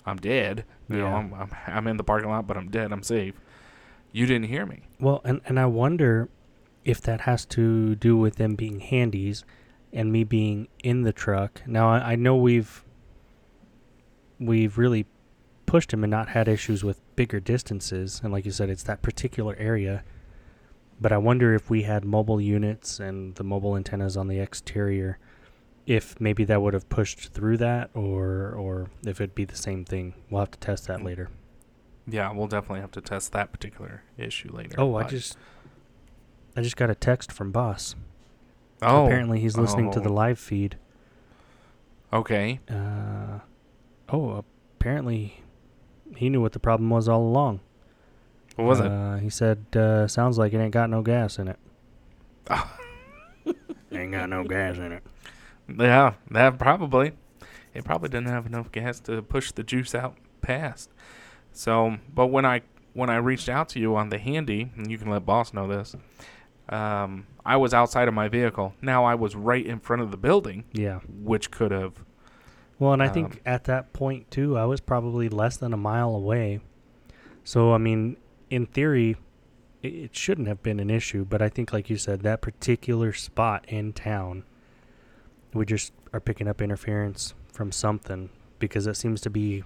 I'm 0.06 0.18
dead. 0.18 0.66
You 0.90 0.98
know, 0.98 1.08
I'm, 1.08 1.34
I'm 1.34 1.50
I'm 1.68 1.88
in 1.88 1.98
the 1.98 2.04
parking 2.04 2.30
lot, 2.30 2.46
but 2.46 2.58
I'm 2.58 2.70
dead. 2.70 2.92
I'm 2.92 3.04
safe. 3.04 3.36
You 4.12 4.26
didn't 4.26 4.48
hear 4.48 4.66
me. 4.66 4.82
Well, 5.00 5.22
and, 5.24 5.42
and 5.46 5.60
I 5.60 5.66
wonder 5.66 6.30
if 6.86 7.02
that 7.02 7.22
has 7.22 7.46
to 7.46 7.96
do 7.96 8.16
with 8.18 8.36
them 8.36 8.56
being 8.56 8.80
handies 8.80 9.44
and 9.92 10.12
me 10.12 10.24
being 10.24 10.68
in 10.84 11.02
the 11.04 11.14
truck. 11.14 11.62
Now, 11.66 11.90
I, 11.90 12.12
I 12.12 12.16
know 12.16 12.36
we've 12.36 12.84
we've 14.46 14.78
really 14.78 15.06
pushed 15.66 15.92
him 15.94 16.04
and 16.04 16.12
not 16.12 16.30
had 16.30 16.48
issues 16.48 16.84
with 16.84 17.02
bigger 17.16 17.40
distances, 17.40 18.22
and 18.24 18.32
like 18.32 18.46
you 18.46 18.52
said, 18.52 18.70
it's 18.70 18.84
that 18.84 19.02
particular 19.02 19.56
area. 19.58 20.04
But 21.02 21.12
I 21.12 21.18
wonder 21.18 21.54
if 21.54 21.70
we 21.70 21.84
had 21.84 22.06
mobile 22.06 22.40
units 22.40 23.00
and 23.00 23.36
the 23.36 23.44
mobile 23.44 23.76
antennas 23.76 24.16
on 24.16 24.28
the 24.28 24.40
exterior, 24.40 25.18
if 25.88 26.20
maybe 26.22 26.44
that 26.46 26.62
would 26.62 26.74
have 26.74 26.88
pushed 26.90 27.30
through 27.34 27.58
that, 27.58 27.90
or 27.94 28.54
or 28.54 28.90
if 29.06 29.20
it'd 29.20 29.36
be 29.36 29.46
the 29.46 29.56
same 29.58 29.84
thing. 29.84 30.14
We'll 30.30 30.42
have 30.42 30.52
to 30.52 30.60
test 30.60 30.88
that 30.88 31.04
later. 31.04 31.30
Yeah, 32.08 32.32
we'll 32.32 32.48
definitely 32.48 32.82
have 32.82 32.92
to 32.92 33.02
test 33.02 33.32
that 33.32 33.52
particular 33.52 34.04
issue 34.18 34.52
later. 34.54 34.76
Oh, 34.78 34.96
I 34.96 35.04
just 35.04 35.38
I 36.56 36.62
just 36.62 36.76
got 36.78 36.90
a 36.90 36.96
text 36.96 37.32
from 37.32 37.52
boss. 37.52 37.96
oh 38.82 39.06
Apparently, 39.06 39.40
he's 39.40 39.58
listening 39.58 39.92
to 39.92 40.00
the 40.00 40.10
Oh. 40.10 40.14
live 40.14 40.38
feed. 40.40 40.78
okay. 42.12 42.60
Uh, 42.70 43.40
oh, 44.14 44.46
apparently, 44.80 45.42
he 46.16 46.30
knew 46.30 46.40
what 46.40 46.54
the 46.54 46.60
problem 46.60 46.90
was 46.90 47.10
all 47.10 47.24
along. 47.24 47.60
What 48.56 48.66
was 48.68 48.80
it? 48.80 48.86
uh, 48.86 49.16
He 49.18 49.30
said, 49.30 49.66
uh, 49.76 50.08
"Sounds 50.08 50.38
like 50.38 50.54
it 50.54 50.60
ain't 50.60 50.72
got 50.74 50.90
no 50.90 51.02
gas 51.02 51.40
in 51.40 51.48
it." 51.50 51.60
ain't 53.92 54.12
got 54.12 54.30
no 54.30 54.44
gas 54.44 54.78
in 54.78 54.92
it. 54.92 55.04
Yeah, 55.78 56.14
that 56.32 56.58
probably. 56.60 57.14
It 57.74 57.84
probably 57.86 58.10
didn't 58.10 58.28
have 58.28 58.46
enough 58.46 58.72
gas 58.72 59.00
to 59.02 59.22
push 59.22 59.52
the 59.52 59.64
juice 59.64 59.96
out 59.96 60.16
past. 60.42 60.90
So, 61.52 61.98
but 62.14 62.28
when 62.28 62.46
I 62.46 62.62
when 62.94 63.10
I 63.10 63.16
reached 63.18 63.50
out 63.50 63.70
to 63.70 63.80
you 63.80 63.96
on 63.96 64.10
the 64.10 64.20
handy, 64.20 64.72
and 64.78 64.92
you 64.92 64.98
can 65.00 65.10
let 65.10 65.26
boss 65.26 65.54
know 65.54 65.68
this, 65.68 65.96
um, 66.70 67.26
I 67.46 67.58
was 67.58 67.74
outside 67.74 68.08
of 68.08 68.14
my 68.14 68.28
vehicle. 68.28 68.76
Now 68.82 69.04
I 69.06 69.16
was 69.16 69.36
right 69.36 69.66
in 69.66 69.80
front 69.80 70.02
of 70.04 70.12
the 70.12 70.18
building, 70.18 70.66
Yeah. 70.74 71.00
which 71.08 71.50
could 71.50 71.72
have. 71.72 71.94
Well, 72.84 72.94
and 72.94 73.02
I 73.02 73.08
Um, 73.08 73.14
think 73.14 73.42
at 73.46 73.64
that 73.66 73.94
point 73.94 74.30
too, 74.30 74.58
I 74.58 74.66
was 74.66 74.82
probably 74.82 75.30
less 75.30 75.56
than 75.58 75.74
a 75.74 75.78
mile 75.78 76.16
away. 76.16 76.60
So 77.46 77.74
I 77.74 77.78
mean, 77.78 78.18
in 78.50 78.66
theory, 78.66 79.18
it, 79.82 79.94
it 79.94 80.16
shouldn't 80.16 80.48
have 80.50 80.62
been 80.64 80.80
an 80.82 80.90
issue. 80.90 81.26
But 81.26 81.42
I 81.42 81.50
think, 81.50 81.74
like 81.74 81.90
you 81.90 81.98
said, 81.98 82.22
that 82.24 82.42
particular 82.42 83.14
spot 83.14 83.66
in 83.70 83.94
town, 83.94 84.44
we 85.54 85.66
just 85.66 85.94
are 86.14 86.20
picking 86.20 86.48
up 86.48 86.62
interference 86.62 87.34
from 87.52 87.72
something 87.72 88.30
because 88.60 88.88
it 88.88 88.96
seems 88.98 89.22
to 89.22 89.30
be 89.30 89.64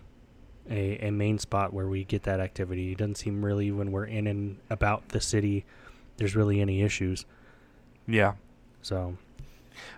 a, 0.70 1.08
a 1.08 1.12
main 1.12 1.40
spot 1.40 1.74
where 1.74 1.88
we 1.88 2.04
get 2.04 2.24
that 2.24 2.40
activity. 2.40 2.92
It 2.92 3.00
doesn't 3.00 3.16
seem 3.16 3.44
really 3.44 3.72
when 3.72 3.92
we're 3.92 4.06
in 4.06 4.28
and 4.28 4.60
about 4.70 5.10
the 5.10 5.22
city, 5.22 5.66
there's 6.18 6.36
really 6.36 6.62
any 6.62 6.82
issues. 6.82 7.26
Yeah, 8.08 8.36
So 8.82 9.18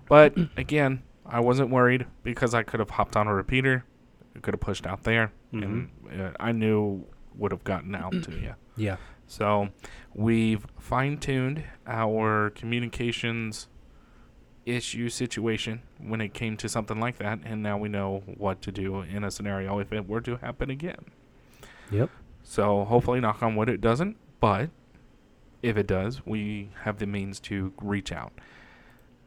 but 0.07 0.35
again, 0.57 1.03
I 1.29 1.39
wasn't 1.39 1.69
worried 1.69 2.05
because 2.23 2.53
I 2.53 2.63
could 2.63 2.79
have 2.79 2.89
hopped 2.89 3.15
on 3.15 3.27
a 3.27 3.33
repeater, 3.33 3.85
could 4.41 4.53
have 4.53 4.61
pushed 4.61 4.85
out 4.87 5.03
there, 5.03 5.31
and 5.51 5.89
uh, 6.19 6.31
I 6.39 6.51
knew 6.51 7.05
would 7.35 7.51
have 7.51 7.63
gotten 7.63 7.95
out 7.95 8.11
to 8.23 8.31
you. 8.31 8.55
yeah, 8.75 8.97
So 9.27 9.69
we've 10.13 10.65
fine 10.79 11.17
tuned 11.17 11.63
our 11.87 12.49
communications 12.51 13.67
issue 14.65 15.09
situation 15.09 15.81
when 15.99 16.21
it 16.21 16.33
came 16.33 16.55
to 16.57 16.69
something 16.69 16.99
like 16.99 17.17
that, 17.17 17.39
and 17.43 17.63
now 17.63 17.77
we 17.77 17.89
know 17.89 18.23
what 18.37 18.61
to 18.63 18.71
do 18.71 19.01
in 19.01 19.23
a 19.23 19.31
scenario 19.31 19.79
if 19.79 19.91
it 19.93 20.07
were 20.07 20.21
to 20.21 20.37
happen 20.37 20.69
again. 20.69 21.05
yep, 21.91 22.09
So 22.43 22.85
hopefully, 22.85 23.19
knock 23.19 23.41
on 23.41 23.55
wood, 23.55 23.69
it 23.69 23.81
doesn't. 23.81 24.17
But 24.39 24.69
if 25.61 25.75
it 25.77 25.87
does, 25.87 26.25
we 26.25 26.69
have 26.83 26.99
the 26.99 27.05
means 27.07 27.39
to 27.41 27.73
reach 27.81 28.11
out. 28.11 28.31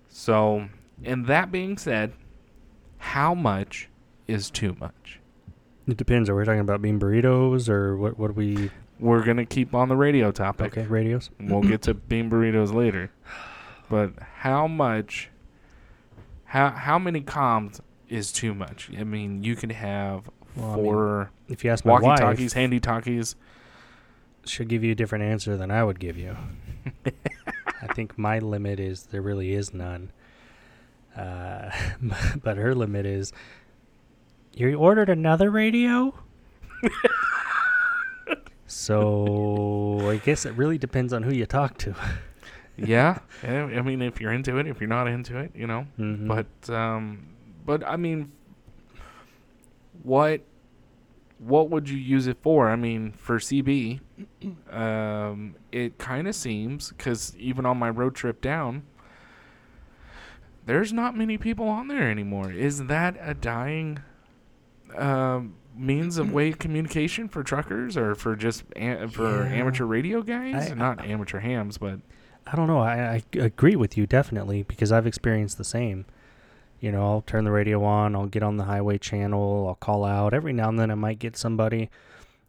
So, 0.09 0.69
and 1.05 1.27
that 1.27 1.51
being 1.53 1.77
said, 1.79 2.13
how 2.99 3.35
much 3.35 3.89
is 4.27 4.51
too 4.51 4.77
much? 4.81 5.19
it 5.87 5.97
depends. 5.97 6.29
Are 6.31 6.37
we 6.37 6.45
talking 6.45 6.61
about 6.61 6.81
bean 6.81 7.01
burritos 7.01 7.69
or 7.69 7.97
what? 7.97 8.19
What 8.19 8.29
do 8.29 8.33
we? 8.35 8.71
We're 9.01 9.25
gonna 9.25 9.45
keep 9.47 9.75
on 9.75 9.89
the 9.89 9.97
radio 9.97 10.31
topic. 10.31 10.77
Okay, 10.79 10.87
radios. 10.87 11.31
We'll 11.41 11.63
get 11.63 11.83
to 11.83 11.95
bean 11.95 12.31
burritos 12.31 12.73
later. 12.73 13.11
But 13.91 14.13
how 14.21 14.67
much 14.69 15.29
how 16.45 16.71
how 16.71 16.99
many 16.99 17.21
comms 17.21 17.81
is 18.09 18.31
too 18.31 18.55
much? 18.55 18.91
I 18.97 19.05
mean, 19.05 19.43
you 19.43 19.57
can 19.57 19.71
have 19.71 20.31
Well, 20.55 20.67
I 20.67 20.75
mean, 20.77 20.85
four 20.85 21.31
If 21.49 21.65
you 21.65 21.71
ask 21.71 21.85
my 21.85 21.93
walkie 21.93 22.07
wife, 22.07 22.19
talkies, 22.21 22.53
handy 22.53 22.79
talkies. 22.79 23.35
she'll 24.45 24.67
give 24.67 24.85
you 24.85 24.93
a 24.93 24.95
different 24.95 25.25
answer 25.25 25.57
than 25.57 25.71
I 25.71 25.83
would 25.83 25.99
give 25.99 26.17
you. 26.17 26.37
I 27.07 27.93
think 27.95 28.17
my 28.17 28.39
limit 28.39 28.79
is 28.79 29.05
there 29.07 29.23
really 29.23 29.53
is 29.55 29.75
none. 29.75 30.13
Uh, 31.17 31.71
but 32.43 32.57
her 32.57 32.75
limit 32.75 33.07
is 33.07 33.33
you 34.55 34.75
ordered 34.75 35.09
another 35.09 35.51
radio? 35.51 36.15
so 38.67 40.09
I 40.09 40.17
guess 40.17 40.47
it 40.47 40.53
really 40.55 40.79
depends 40.79 41.13
on 41.13 41.23
who 41.23 41.33
you 41.33 41.47
talk 41.47 41.79
to. 41.79 41.95
yeah. 42.77 43.19
I 43.43 43.83
mean, 43.83 44.03
if 44.03 44.21
you're 44.21 44.33
into 44.33 44.59
it, 44.59 44.67
if 44.67 44.81
you're 44.81 44.89
not 44.89 45.07
into 45.07 45.39
it, 45.39 45.53
you 45.55 45.67
know. 45.67 45.87
Mhm. 45.99 46.29
But 46.29 46.75
um 46.75 47.27
but 47.65 47.87
I 47.87 47.97
mean 47.97 48.33
what 50.03 50.41
what 51.39 51.71
would 51.71 51.89
you 51.89 51.99
use 51.99 52.29
it 52.29 52.39
for? 52.41 52.71
I 52.71 52.77
mean, 52.77 53.13
for 53.13 53.39
CB, 53.39 54.01
um, 54.71 55.57
it 55.73 55.99
kind 55.99 56.29
of 56.29 56.37
seems 56.37 56.91
because 56.91 57.37
even 57.37 57.67
on 57.67 57.79
my 57.79 57.91
road 57.91 58.15
trip 58.15 58.41
down, 58.41 58.85
there's 60.67 60.93
not 60.93 61.17
many 61.17 61.39
people 61.39 61.69
on 61.69 61.89
there 61.89 62.11
anymore. 62.11 62.51
Is 62.53 62.87
that 62.87 63.17
a 63.21 63.35
dying 63.35 63.99
um, 64.97 65.55
means 65.77 66.19
of 66.19 66.33
way 66.33 66.51
of 66.51 66.59
communication 66.59 67.29
for 67.29 67.43
truckers 67.43 67.97
or 67.97 68.15
for 68.15 68.37
just 68.37 68.65
a- 68.77 69.09
for 69.09 69.45
Yeah. 69.45 69.53
amateur 69.55 69.85
radio 69.85 70.23
guys? 70.23 70.71
I- 70.71 70.75
not 70.75 71.05
amateur 71.05 71.41
hams, 71.41 71.79
but 71.79 72.01
I 72.47 72.57
don't 72.57 72.67
know. 72.67 72.79
I, 72.81 73.15
I 73.15 73.23
agree 73.39 73.77
with 73.77 73.97
you 73.97 74.07
definitely 74.07 74.63
because 74.65 74.93
I've 74.93 75.07
experienced 75.07 75.59
the 75.59 75.65
same. 75.65 76.05
You 76.81 76.91
know, 76.91 77.03
I'll 77.05 77.23
turn 77.23 77.45
the 77.45 77.53
radio 77.53 77.85
on, 77.85 78.17
I'll 78.17 78.27
get 78.27 78.43
on 78.43 78.57
the 78.57 78.65
highway 78.65 78.99
channel, 78.99 79.67
I'll 79.69 79.77
call 79.77 80.05
out. 80.05 80.35
Every 80.35 80.53
now 80.53 80.69
and 80.69 80.79
then 80.79 80.91
I 80.91 80.97
might 80.97 81.21
get 81.21 81.37
somebody, 81.37 81.89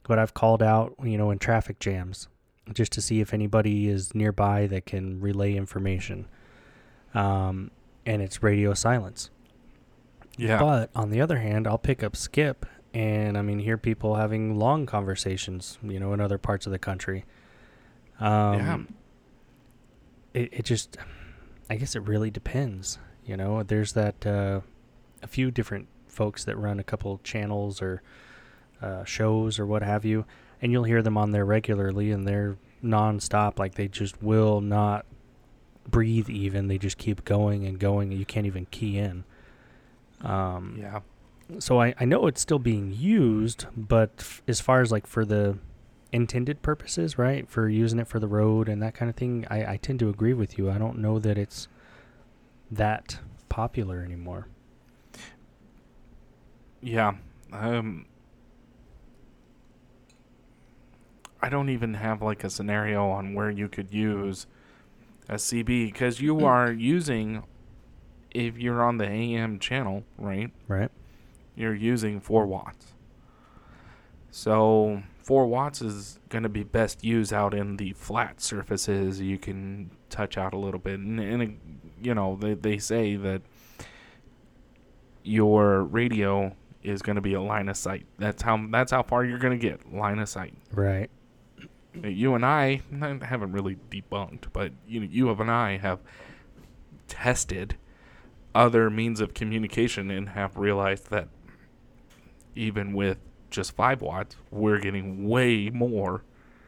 but 0.08 0.18
I've 0.18 0.34
called 0.34 0.64
out, 0.64 0.96
you 1.04 1.18
know, 1.18 1.30
in 1.32 1.38
traffic 1.40 1.80
jams. 1.80 2.28
just 2.74 2.94
to 2.94 3.02
see 3.02 3.20
if 3.20 3.34
anybody 3.34 3.90
is 3.90 4.16
nearby 4.16 4.66
that 4.68 4.86
can 4.86 5.20
relay 5.20 5.54
information. 5.54 6.26
Um, 7.14 7.72
and 8.06 8.22
it's 8.22 8.42
radio 8.44 8.74
silence. 8.74 9.30
Yeah. 10.38 10.60
But 10.60 10.90
on 10.96 11.10
the 11.10 11.22
other 11.22 11.38
hand, 11.40 11.68
I'll 11.68 11.78
pick 11.78 12.04
up 12.04 12.16
Skip 12.16 12.66
and 12.94 13.38
I 13.38 13.42
mean 13.42 13.60
hear 13.60 13.78
people 13.78 14.16
having 14.16 14.58
long 14.58 14.86
conversations, 14.86 15.78
you 15.84 16.00
know, 16.00 16.14
in 16.14 16.20
other 16.22 16.38
parts 16.38 16.66
of 16.66 16.72
the 16.72 16.80
country. 16.80 17.26
Um, 18.20 18.58
Yeah. 18.58 18.80
It 20.34 20.50
it 20.52 20.66
just, 20.66 20.98
I 21.70 21.76
guess 21.76 21.96
it 21.96 22.00
really 22.02 22.32
depends. 22.32 22.98
You 23.26 23.38
know, 23.38 23.64
there's 23.64 23.94
that 23.94 24.26
uh, 24.26 24.62
a 25.22 25.28
few 25.28 25.52
different 25.52 25.88
folks 26.08 26.44
that 26.46 26.58
run 26.58 26.80
a 26.80 26.84
couple 26.84 27.20
channels 27.24 27.82
or 27.82 28.02
uh, 28.82 29.04
shows 29.06 29.60
or 29.60 29.66
what 29.66 29.82
have 29.84 30.04
you, 30.06 30.26
and 30.62 30.72
you'll 30.72 30.84
hear 30.84 31.02
them 31.02 31.18
on 31.18 31.32
there 31.32 31.46
regularly, 31.46 32.12
and 32.12 32.28
they're 32.28 32.58
nonstop. 32.84 33.60
Like 33.60 33.76
they 33.76 33.88
just 33.88 34.22
will 34.24 34.60
not 34.60 35.06
breathe. 35.88 36.30
Even 36.30 36.68
they 36.68 36.78
just 36.78 36.98
keep 36.98 37.26
going 37.26 37.66
and 37.66 37.80
going. 37.80 38.12
And 38.12 38.20
you 38.20 38.26
can't 38.26 38.46
even 38.46 38.66
key 38.68 38.98
in. 38.98 39.24
Um, 40.22 40.78
yeah. 40.80 41.02
so 41.60 41.82
I, 41.82 41.94
I 42.00 42.06
know 42.06 42.28
it's 42.28 42.42
still 42.42 42.60
being 42.60 42.94
used, 42.94 43.66
but 43.76 44.12
f- 44.20 44.42
as 44.48 44.62
far 44.62 44.82
as 44.82 44.92
like 44.92 45.06
for 45.06 45.26
the 45.26 45.58
intended 46.14 46.62
purposes, 46.62 47.18
right, 47.18 47.50
for 47.50 47.68
using 47.68 48.00
it 48.00 48.08
for 48.08 48.20
the 48.20 48.28
road 48.28 48.70
and 48.70 48.82
that 48.82 48.94
kind 48.94 49.10
of 49.10 49.16
thing, 49.16 49.46
I, 49.50 49.74
I 49.74 49.78
tend 49.78 50.00
to 50.00 50.10
agree 50.10 50.34
with 50.34 50.58
you. 50.58 50.72
I 50.72 50.78
don't 50.78 51.00
know 51.00 51.20
that 51.20 51.38
it's 51.38 51.68
that 52.72 53.20
popular 53.50 54.02
anymore. 54.04 54.48
Yeah. 56.82 57.16
Um 57.52 58.06
I 61.42 61.50
don't 61.50 61.68
even 61.70 61.96
have 61.96 62.22
like 62.22 62.46
a 62.46 62.50
scenario 62.50 63.10
on 63.10 63.34
where 63.34 63.50
you 63.50 63.68
could 63.68 63.94
use 63.94 64.48
a 65.30 65.36
CB 65.36 65.92
because 65.92 66.20
you 66.22 66.36
mm. 66.36 66.44
are 66.44 66.72
using 66.72 67.44
if 68.32 68.58
you're 68.58 68.82
on 68.82 68.98
the 68.98 69.08
AM 69.08 69.60
channel, 69.60 70.04
right? 70.18 70.52
Right. 70.68 70.90
You're 71.56 71.76
using 71.76 72.20
4 72.20 72.48
watts. 72.48 72.94
So 74.32 75.04
4 75.20 75.46
watts 75.46 75.82
is 75.82 76.20
going 76.30 76.44
to 76.44 76.50
be 76.50 76.64
best 76.64 77.04
used 77.04 77.32
out 77.32 77.54
in 77.54 77.78
the 77.78 77.94
flat 77.94 78.42
surfaces 78.42 79.22
you 79.22 79.38
can 79.38 79.92
touch 80.10 80.38
out 80.38 80.54
a 80.54 80.58
little 80.58 80.80
bit 80.80 81.00
and, 81.00 81.20
and 81.20 81.44
it, 81.44 81.52
you 82.02 82.14
know 82.16 82.36
they, 82.36 82.56
they 82.56 82.78
say 82.80 83.16
that 83.16 83.42
your 85.24 85.84
radio 85.84 86.56
is 86.84 87.02
going 87.02 87.16
to 87.16 87.22
be 87.22 87.34
a 87.34 87.42
line 87.42 87.70
of 87.70 87.78
sight. 87.78 88.06
That's 88.18 88.42
how 88.42 88.66
that's 88.70 88.92
how 88.92 89.04
far 89.04 89.24
you're 89.24 89.40
going 89.40 89.58
to 89.58 89.62
get 89.62 89.94
line 89.94 90.20
of 90.20 90.30
sight. 90.30 90.54
Right. 90.74 91.10
You 92.02 92.34
and 92.36 92.46
I 92.46 92.82
I 93.02 93.20
haven't 93.26 93.52
really 93.52 93.78
debunked, 93.90 94.46
but 94.54 94.72
you 94.88 95.02
you 95.02 95.30
and 95.30 95.52
I 95.52 95.78
have 95.78 96.00
tested 97.08 97.76
other 98.56 98.90
means 98.90 99.20
of 99.20 99.34
communication 99.34 100.10
and 100.12 100.30
have 100.30 100.58
realized 100.58 101.10
that 101.10 101.28
even 102.56 102.94
with 102.94 103.18
just 103.50 103.76
5 103.76 104.02
watts, 104.02 104.36
we're 104.52 104.80
getting 104.80 105.28
way 105.28 105.70
more 105.70 106.24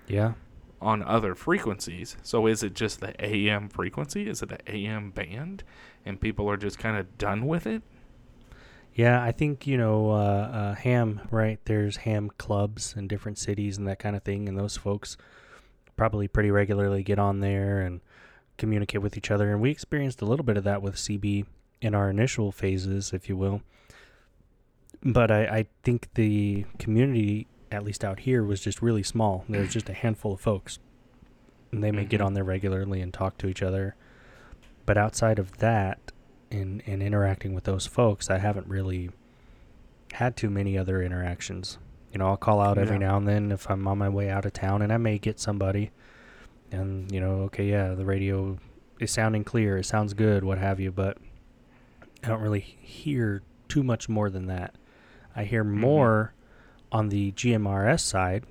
Yeah. 0.08 0.34
on 0.82 1.02
other 1.04 1.34
frequencies. 1.36 2.18
So 2.24 2.48
is 2.48 2.64
it 2.64 2.74
just 2.74 3.00
the 3.02 3.14
AM 3.24 3.70
frequency? 3.70 4.28
Is 4.28 4.42
it 4.44 4.50
the 4.50 4.60
AM 4.72 5.12
band 5.12 5.64
and 6.06 6.20
people 6.20 6.50
are 6.50 6.58
just 6.58 6.78
kind 6.80 6.98
of 6.98 7.18
done 7.18 7.46
with 7.48 7.66
it? 7.68 7.82
Yeah, 8.96 9.22
I 9.22 9.34
think 9.34 9.68
you 9.68 9.78
know 9.78 10.12
uh, 10.12 10.16
uh, 10.16 10.76
ham. 10.76 11.22
Right, 11.30 11.60
there's 11.66 11.98
ham 11.98 12.32
clubs 12.38 12.96
in 12.98 13.08
different 13.08 13.38
cities 13.38 13.78
and 13.78 13.88
that 13.88 14.00
kind 14.00 14.16
of 14.16 14.24
thing, 14.24 14.48
and 14.48 14.58
those 14.58 14.78
folks 14.78 15.18
probably 15.98 16.28
pretty 16.28 16.50
regularly 16.52 17.04
get 17.04 17.20
on 17.20 17.40
there 17.42 17.82
and 17.82 18.02
communicate 18.58 19.02
with 19.02 19.18
each 19.18 19.32
other. 19.32 19.52
And 19.52 19.62
we 19.62 19.70
experienced 19.70 20.22
a 20.22 20.26
little 20.26 20.46
bit 20.46 20.58
of 20.58 20.64
that 20.64 20.82
with 20.82 20.96
CB 20.96 21.46
in 21.82 21.94
our 21.94 22.10
initial 22.10 22.52
phases, 22.52 23.12
if 23.14 23.28
you 23.30 23.36
will. 23.38 23.62
But 25.04 25.30
I, 25.30 25.44
I 25.46 25.66
think 25.84 26.10
the 26.16 26.66
community, 26.80 27.48
at 27.72 27.84
least 27.84 28.04
out 28.04 28.20
here, 28.22 28.44
was 28.44 28.62
just 28.62 28.82
really 28.82 29.04
small. 29.04 29.44
There's 29.50 29.74
just 29.74 29.90
a 29.90 29.94
handful 29.94 30.34
of 30.34 30.40
folks, 30.42 30.80
and 31.72 31.84
they 31.84 31.92
may 31.92 32.06
get 32.06 32.22
Mhm. 32.22 32.26
on 32.28 32.34
there 32.34 32.44
regularly 32.46 33.02
and 33.02 33.14
talk 33.14 33.38
to 33.40 33.48
each 33.48 33.62
other. 33.62 33.96
But 34.86 34.98
outside 34.98 35.38
of 35.38 35.58
that, 35.58 36.12
in 36.56 36.82
in 36.86 37.02
interacting 37.02 37.54
with 37.54 37.66
those 37.66 37.86
folks, 37.86 38.30
I 38.30 38.38
haven't 38.38 38.68
really 38.68 39.10
had 40.14 40.38
too 40.38 40.50
many 40.50 40.78
other 40.78 41.02
interactions. 41.02 41.78
You 42.12 42.20
know, 42.20 42.28
I'll 42.28 42.38
call 42.38 42.62
out 42.62 42.78
every 42.78 42.96
Yeah. 42.96 43.08
now 43.08 43.18
and 43.18 43.28
then 43.28 43.52
if 43.52 43.70
I'm 43.70 43.88
on 43.88 43.98
my 43.98 44.10
way 44.10 44.30
out 44.30 44.46
of 44.46 44.54
town, 44.54 44.82
and 44.82 44.92
I 44.92 44.98
may 44.98 45.18
get 45.18 45.40
somebody, 45.40 45.92
and 46.72 47.12
you 47.12 47.20
know, 47.20 47.42
okay, 47.44 47.70
yeah, 47.70 47.94
the 47.94 48.06
radio 48.06 48.58
is 49.00 49.12
sounding 49.12 49.44
clear, 49.44 49.78
it 49.78 49.86
sounds 49.86 50.14
good, 50.14 50.44
what 50.44 50.58
have 50.58 50.80
you, 50.80 50.92
but 50.92 51.18
I 52.24 52.30
don't 52.30 52.42
really 52.42 52.62
hear 52.62 53.42
too 53.68 53.84
much 53.84 54.08
more 54.08 54.30
than 54.30 54.48
that. 54.48 54.76
I 55.36 55.44
hear 55.44 55.64
mm-hmm. 55.64 55.82
more 55.82 56.34
on 56.92 57.10
the 57.10 57.34
GMRS 57.34 58.00
side, 58.00 58.46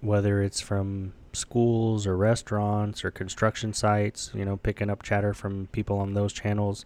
whether 0.00 0.42
it's 0.42 0.60
from 0.60 1.12
schools 1.32 2.06
or 2.06 2.16
restaurants 2.16 3.04
or 3.04 3.10
construction 3.10 3.72
sites, 3.72 4.30
you 4.34 4.44
know, 4.44 4.56
picking 4.56 4.90
up 4.90 5.02
chatter 5.02 5.34
from 5.34 5.68
people 5.72 5.98
on 5.98 6.14
those 6.14 6.32
channels. 6.32 6.84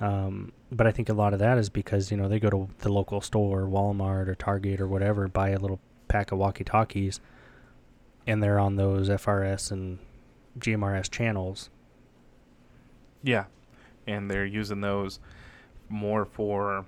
Um, 0.00 0.52
but 0.70 0.86
I 0.86 0.90
think 0.92 1.08
a 1.08 1.14
lot 1.14 1.32
of 1.32 1.38
that 1.38 1.56
is 1.58 1.70
because, 1.70 2.10
you 2.10 2.16
know, 2.16 2.28
they 2.28 2.38
go 2.38 2.50
to 2.50 2.68
the 2.80 2.90
local 2.92 3.20
store, 3.20 3.62
Walmart 3.62 4.28
or 4.28 4.34
Target 4.34 4.80
or 4.80 4.86
whatever, 4.88 5.26
buy 5.28 5.50
a 5.50 5.58
little 5.58 5.80
pack 6.08 6.32
of 6.32 6.38
walkie 6.38 6.64
talkies, 6.64 7.20
and 8.26 8.42
they're 8.42 8.58
on 8.58 8.76
those 8.76 9.08
FRS 9.08 9.70
and 9.70 9.98
GMRS 10.58 11.10
channels. 11.10 11.70
Yeah. 13.22 13.44
And 14.06 14.30
they're 14.30 14.44
using 14.46 14.80
those 14.82 15.18
more 15.88 16.24
for 16.24 16.84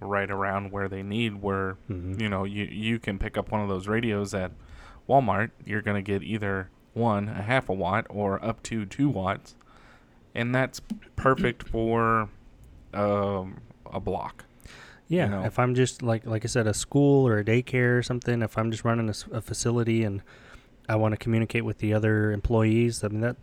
right 0.00 0.30
around 0.30 0.70
where 0.72 0.88
they 0.88 1.02
need 1.02 1.42
where 1.42 1.76
Mm-hmm. 1.90 2.18
you 2.20 2.28
know 2.30 2.44
you 2.44 2.64
you 2.64 2.98
can 2.98 3.18
pick 3.18 3.36
up 3.36 3.50
one 3.50 3.60
of 3.60 3.68
those 3.68 3.86
radios 3.86 4.32
at 4.32 4.50
Walmart 5.06 5.50
you're 5.66 5.82
going 5.82 6.02
to 6.02 6.12
get 6.12 6.22
either 6.22 6.70
one 6.94 7.28
a 7.28 7.42
half 7.42 7.68
a 7.68 7.74
watt 7.74 8.06
or 8.08 8.42
up 8.42 8.62
to 8.62 8.86
2 8.86 9.10
watts 9.10 9.56
and 10.34 10.54
that's 10.54 10.80
perfect 11.16 11.68
for 11.68 12.28
um, 12.94 13.60
a 13.92 14.00
block 14.00 14.44
Yeah, 15.08 15.26
know. 15.28 15.44
if 15.44 15.58
I'm 15.58 15.74
just 15.74 16.02
like 16.02 16.24
like 16.26 16.44
I 16.44 16.48
said, 16.48 16.66
a 16.66 16.74
school 16.74 17.26
or 17.26 17.38
a 17.38 17.44
daycare 17.44 17.98
or 17.98 18.02
something, 18.02 18.42
if 18.42 18.56
I'm 18.58 18.70
just 18.70 18.84
running 18.84 19.08
a 19.32 19.40
facility 19.40 20.04
and 20.04 20.22
I 20.88 20.96
want 20.96 21.12
to 21.12 21.16
communicate 21.18 21.64
with 21.64 21.78
the 21.78 21.92
other 21.94 22.32
employees, 22.32 23.02
I 23.04 23.08
mean 23.08 23.20
that 23.20 23.36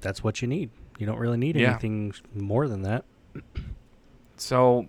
that's 0.00 0.22
what 0.24 0.40
you 0.42 0.48
need. 0.48 0.70
You 0.98 1.06
don't 1.06 1.18
really 1.18 1.36
need 1.38 1.56
Yeah. 1.56 1.70
anything 1.72 2.14
more 2.34 2.68
than 2.68 2.82
that. 2.82 3.04
So, 4.36 4.86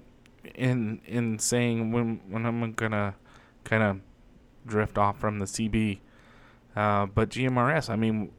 in 0.55 1.01
in 1.05 1.39
saying 1.39 1.91
when 1.91 2.21
when 2.29 2.45
I'm 2.45 2.71
gonna 2.73 3.15
kind 3.63 3.83
of 3.83 3.99
drift 4.65 4.97
off 4.97 5.19
from 5.19 5.39
the 5.39 5.45
CB, 5.45 5.99
uh, 6.75 7.05
but 7.07 7.29
GMRS, 7.29 7.89
I 7.89 7.95
mean, 7.95 8.31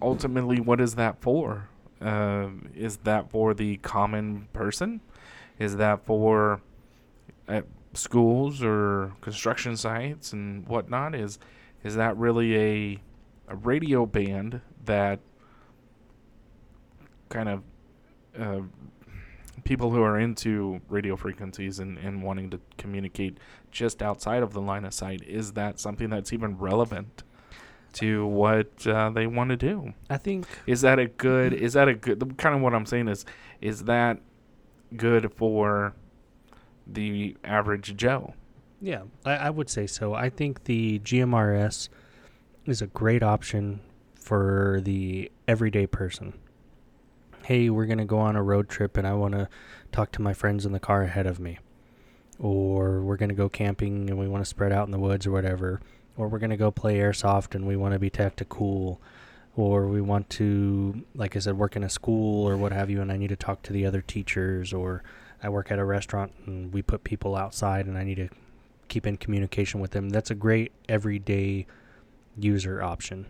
ultimately, 0.00 0.60
what 0.60 0.80
is 0.80 0.94
that 0.94 1.20
for? 1.20 1.68
Uh, 2.00 2.48
is 2.74 2.98
that 2.98 3.30
for 3.30 3.54
the 3.54 3.76
common 3.78 4.48
person? 4.52 5.00
Is 5.58 5.76
that 5.76 6.04
for 6.04 6.60
uh, 7.48 7.62
schools 7.94 8.62
or 8.62 9.12
construction 9.20 9.76
sites 9.76 10.32
and 10.32 10.66
whatnot? 10.68 11.14
Is 11.14 11.38
is 11.82 11.96
that 11.96 12.16
really 12.16 12.56
a 12.56 13.00
a 13.48 13.56
radio 13.56 14.06
band 14.06 14.60
that 14.84 15.20
kind 17.28 17.48
of 17.48 17.62
uh, 18.38 18.60
people 19.64 19.90
who 19.90 20.02
are 20.02 20.18
into 20.18 20.80
radio 20.88 21.16
frequencies 21.16 21.78
and, 21.80 21.98
and 21.98 22.22
wanting 22.22 22.50
to 22.50 22.60
communicate 22.78 23.38
just 23.70 24.02
outside 24.02 24.42
of 24.42 24.52
the 24.52 24.60
line 24.60 24.84
of 24.84 24.94
sight, 24.94 25.22
is 25.26 25.52
that 25.52 25.80
something 25.80 26.10
that's 26.10 26.32
even 26.32 26.56
relevant 26.56 27.24
to 27.96 28.26
what 28.26 28.86
uh, 28.86 29.10
they 29.10 29.26
want 29.26 29.50
to 29.50 29.56
do? 29.56 29.92
I 30.08 30.16
think 30.16 30.46
Is 30.66 30.80
that 30.82 30.98
a 30.98 31.06
good? 31.06 31.52
Is 31.52 31.74
that 31.74 31.88
a 31.88 31.94
good? 31.94 32.36
Kind 32.38 32.54
of 32.54 32.60
what 32.60 32.74
I'm 32.74 32.86
saying 32.86 33.08
is, 33.08 33.24
is 33.60 33.84
that 33.84 34.18
good 34.96 35.32
for 35.34 35.94
the 36.86 37.36
average 37.44 37.96
Joe? 37.96 38.34
yeah, 38.80 39.02
I, 39.24 39.32
I 39.36 39.50
would 39.50 39.70
say 39.70 39.86
so. 39.86 40.14
I 40.14 40.28
think 40.30 40.64
the 40.64 40.98
GMRS 41.00 41.88
is 42.66 42.82
a 42.82 42.86
great 42.86 43.22
option 43.22 43.80
for 44.14 44.80
the 44.82 45.30
everyday 45.48 45.86
person. 45.86 46.34
Hey, 47.44 47.70
we're 47.70 47.86
gonna 47.86 48.04
go 48.04 48.18
on 48.18 48.36
a 48.36 48.42
road 48.42 48.68
trip, 48.68 48.96
and 48.96 49.06
I 49.06 49.14
want 49.14 49.32
to 49.34 49.48
talk 49.92 50.12
to 50.12 50.22
my 50.22 50.34
friends 50.34 50.66
in 50.66 50.72
the 50.72 50.80
car 50.80 51.02
ahead 51.02 51.26
of 51.26 51.38
me, 51.40 51.58
or 52.38 53.02
we're 53.02 53.16
gonna 53.16 53.34
go 53.34 53.48
camping 53.48 54.10
and 54.10 54.18
we 54.18 54.28
want 54.28 54.44
to 54.44 54.48
spread 54.48 54.72
out 54.72 54.86
in 54.86 54.92
the 54.92 54.98
woods 54.98 55.26
or 55.26 55.30
whatever, 55.30 55.80
or 56.16 56.28
we're 56.28 56.38
gonna 56.38 56.56
go 56.56 56.70
play 56.70 56.96
airsoft 56.96 57.54
and 57.54 57.66
we 57.66 57.76
want 57.76 57.92
to 57.94 57.98
be 57.98 58.10
tactical, 58.10 59.00
or 59.56 59.86
we 59.86 60.00
want 60.00 60.28
to, 60.30 61.04
like 61.14 61.34
I 61.36 61.38
said, 61.38 61.56
work 61.56 61.76
in 61.76 61.82
a 61.82 61.88
school 61.88 62.46
or 62.48 62.56
what 62.56 62.72
have 62.72 62.90
you, 62.90 63.00
and 63.00 63.10
I 63.10 63.16
need 63.16 63.28
to 63.28 63.36
talk 63.36 63.62
to 63.62 63.72
the 63.72 63.86
other 63.86 64.02
teachers, 64.02 64.72
or 64.72 65.02
I 65.42 65.48
work 65.48 65.70
at 65.70 65.78
a 65.78 65.84
restaurant 65.84 66.32
and 66.46 66.72
we 66.72 66.82
put 66.82 67.04
people 67.04 67.36
outside 67.36 67.86
and 67.86 67.96
I 67.96 68.04
need 68.04 68.16
to 68.16 68.28
keep 68.88 69.06
in 69.06 69.16
communication 69.16 69.80
with 69.80 69.92
them. 69.92 70.10
That's 70.10 70.30
a 70.30 70.34
great 70.34 70.72
everyday 70.88 71.66
user 72.38 72.82
option. 72.82 73.26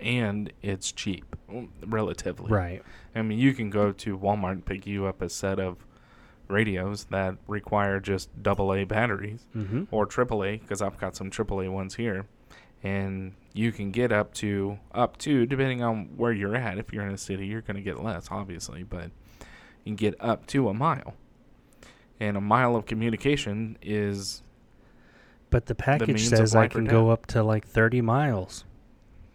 and 0.00 0.52
it's 0.60 0.92
cheap, 0.92 1.36
relatively. 1.86 2.50
Right. 2.50 2.82
I 3.14 3.22
mean, 3.22 3.38
you 3.38 3.54
can 3.54 3.70
go 3.70 3.92
to 3.92 4.18
Walmart 4.18 4.52
and 4.52 4.64
pick 4.64 4.86
you 4.86 5.06
up 5.06 5.22
a 5.22 5.28
set 5.28 5.58
of 5.58 5.78
radios 6.48 7.04
that 7.06 7.36
require 7.46 8.00
just 8.00 8.28
AA 8.46 8.84
batteries 8.84 9.46
Mm-hmm. 9.56 9.84
or 9.90 10.06
AAA 10.06 10.60
because 10.60 10.82
I've 10.82 10.98
got 10.98 11.16
some 11.16 11.30
AAA 11.30 11.70
ones 11.70 11.94
here, 11.96 12.26
and 12.82 13.32
you 13.52 13.72
can 13.72 13.90
get 13.90 14.12
up 14.12 14.34
to 14.34 14.78
up 14.92 15.16
to 15.18 15.46
depending 15.46 15.82
on 15.82 16.10
where 16.16 16.32
you're 16.32 16.56
at. 16.56 16.78
If 16.78 16.92
you're 16.92 17.06
in 17.06 17.12
a 17.14 17.18
city, 17.18 17.46
you're 17.46 17.60
going 17.62 17.76
to 17.76 17.82
get 17.82 18.02
less, 18.02 18.28
obviously, 18.30 18.82
but 18.82 19.10
you 19.84 19.84
can 19.86 19.96
get 19.96 20.14
up 20.20 20.46
to 20.48 20.68
a 20.68 20.74
mile, 20.74 21.14
and 22.20 22.36
a 22.36 22.40
mile 22.40 22.76
of 22.76 22.86
communication 22.86 23.76
is 23.82 24.42
But 25.50 25.66
the 25.66 25.74
package 25.74 26.22
of 26.22 26.38
says 26.38 26.54
I 26.54 26.68
can 26.68 26.84
go 26.84 27.10
up 27.10 27.26
to 27.26 27.42
like 27.42 27.66
30 27.66 28.00
miles. 28.00 28.64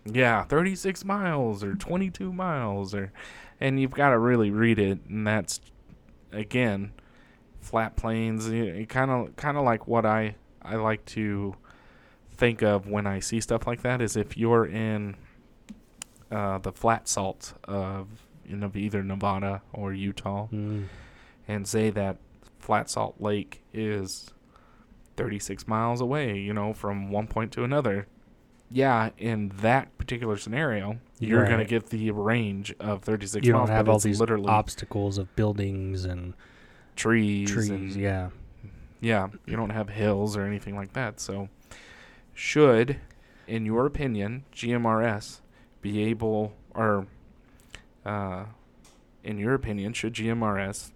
yeah 0.06 0.44
36 0.44 1.06
miles 1.06 1.64
or 1.64 1.76
22 1.76 2.32
miles 2.34 2.94
or, 2.96 3.12
and 3.60 3.80
you've 3.80 3.92
got 3.92 4.10
to 4.10 4.18
really 4.18 4.50
read 4.52 4.80
it, 4.80 5.00
and 5.10 5.26
that's 5.28 5.60
again 6.32 6.92
flat 7.62 7.96
plains 7.96 8.46
kind 8.88 9.12
of 9.12 9.36
kind 9.36 9.58
of 9.58 9.64
like 9.64 9.88
what 9.88 10.06
I 10.06 10.36
I 10.62 10.76
like 10.76 11.06
to 11.08 11.56
think 12.32 12.62
of 12.62 12.88
when 12.88 13.06
I 13.08 13.20
see 13.20 13.42
stuff 13.42 13.68
like 13.68 13.82
that 13.82 14.02
is 14.02 14.16
if 14.16 14.38
you're 14.38 14.66
in 14.66 15.16
uh, 16.32 16.58
the 16.60 16.72
flat 16.72 17.08
salt 17.08 17.54
of 17.66 18.08
you 18.46 18.56
know 18.56 18.72
either 18.76 19.04
Nevada 19.04 19.62
or 19.74 19.94
Utah 19.94 20.48
Mm. 20.52 20.86
and 21.48 21.68
say 21.68 21.90
that 21.90 22.18
flat 22.60 22.90
salt 22.90 23.16
lake 23.20 23.62
is 23.74 24.32
36 25.18 25.68
miles 25.68 26.00
away 26.02 26.38
you 26.38 26.54
know 26.54 26.74
from 26.74 27.10
one 27.12 27.28
point 27.28 27.52
to 27.54 27.64
another 27.64 28.08
yeah 28.72 29.10
in 29.18 29.52
that 29.62 29.98
particular 29.98 30.38
scenario 30.38 30.98
you're 31.20 31.46
going 31.46 31.60
to 31.60 31.66
get 31.66 31.88
the 31.88 32.12
range 32.12 32.74
of 32.80 33.02
36 33.04 33.46
You 33.46 33.54
miles 33.54 33.68
don't 33.70 33.76
have 33.76 33.90
all 33.90 34.00
these 34.00 34.20
literally 34.20 34.48
obstacles 34.48 35.18
of 35.18 35.36
buildings 35.36 36.06
and 36.06 36.34
trees 36.96 37.50
trees. 37.52 37.70
and 37.70 37.92
Yeah. 37.96 38.30
Yeah, 39.02 39.28
you 39.46 39.56
don't 39.56 39.70
have 39.70 39.90
hills 39.90 40.36
or 40.36 40.44
anything 40.44 40.76
like 40.76 40.92
that. 40.94 41.22
So, 41.22 41.48
should, 42.34 43.00
in 43.48 43.66
your 43.66 43.86
opinion, 43.86 44.44
GMRS 44.54 45.40
be 45.82 46.04
able, 46.04 46.54
or, 46.76 47.08
uh, 48.06 48.46
in 49.24 49.38
your 49.38 49.54
opinion, 49.54 49.94
should 49.94 50.14
GMRS 50.14 50.92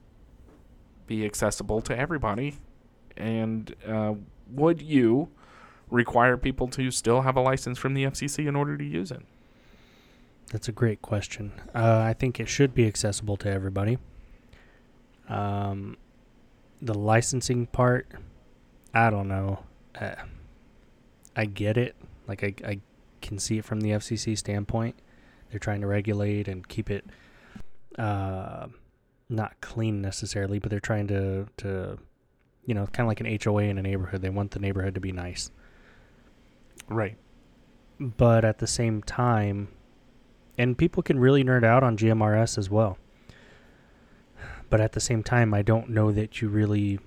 be 1.07 1.25
accessible 1.25 1.79
to 1.81 1.97
everybody? 1.97 2.57
And 3.15 3.73
uh, 3.87 4.15
would 4.51 4.81
you 4.81 5.29
require 5.93 6.35
people 6.35 6.67
to 6.67 6.89
still 6.91 7.21
have 7.21 7.37
a 7.37 7.41
license 7.41 7.77
from 7.77 7.93
the 7.93 8.03
FCC 8.03 8.47
in 8.47 8.55
order 8.55 8.75
to 8.77 8.83
use 8.83 9.11
it? 9.11 9.21
That's 10.51 10.67
a 10.67 10.71
great 10.71 11.01
question. 11.01 11.53
Uh, 11.73 12.01
I 12.05 12.13
think 12.13 12.39
it 12.39 12.49
should 12.49 12.73
be 12.73 12.85
accessible 12.87 13.37
to 13.37 13.49
everybody. 13.49 13.97
Um, 15.29 15.97
the 16.81 16.93
licensing 16.93 17.67
part, 17.67 18.07
I 18.93 19.09
don't 19.09 19.27
know. 19.27 19.63
Uh, 19.99 20.15
I 21.35 21.45
get 21.45 21.77
it. 21.77 21.95
Like 22.27 22.43
I, 22.43 22.53
I 22.67 22.79
can 23.21 23.39
see 23.39 23.57
it 23.57 23.65
from 23.65 23.81
the 23.81 23.91
FCC 23.91 24.37
standpoint. 24.37 24.95
They're 25.49 25.59
trying 25.59 25.81
to 25.81 25.87
regulate 25.87 26.47
and 26.47 26.67
keep 26.67 26.89
it, 26.89 27.05
uh, 27.97 28.67
not 29.29 29.61
clean 29.61 30.01
necessarily, 30.01 30.59
but 30.59 30.71
they're 30.71 30.79
trying 30.79 31.07
to 31.07 31.47
to, 31.57 31.97
you 32.65 32.73
know, 32.73 32.87
kind 32.87 33.05
of 33.05 33.07
like 33.07 33.21
an 33.21 33.39
HOA 33.43 33.63
in 33.63 33.77
a 33.77 33.81
neighborhood. 33.81 34.21
They 34.21 34.29
want 34.29 34.51
the 34.51 34.59
neighborhood 34.59 34.95
to 34.95 35.01
be 35.01 35.11
nice. 35.11 35.51
Right. 36.89 37.17
but 37.99 38.43
at 38.43 38.59
the 38.59 38.67
same 38.67 39.01
time, 39.03 39.69
and 40.57 40.77
people 40.77 41.01
can 41.03 41.19
really 41.19 41.43
nerd 41.43 41.63
out 41.63 41.83
on 41.83 41.97
GMRS 41.97 42.57
as 42.57 42.69
well. 42.69 42.97
But 44.69 44.81
at 44.81 44.93
the 44.93 44.99
same 44.99 45.23
time, 45.23 45.53
I 45.53 45.61
don't 45.61 45.89
know 45.89 46.11
that 46.11 46.41
you 46.41 46.49
really 46.49 46.99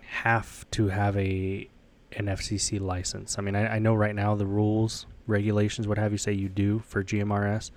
have 0.00 0.68
to 0.72 0.88
have 0.88 1.16
a 1.16 1.68
an 2.12 2.26
FCC 2.26 2.80
license. 2.80 3.38
I 3.38 3.42
mean, 3.42 3.54
I, 3.56 3.74
I 3.74 3.78
know 3.78 3.94
right 3.94 4.14
now 4.14 4.34
the 4.34 4.46
rules, 4.46 5.06
regulations, 5.26 5.86
what 5.86 5.98
have 5.98 6.12
you 6.12 6.18
say 6.18 6.32
you 6.32 6.48
do 6.48 6.78
for 6.78 7.04
GMRS. 7.04 7.70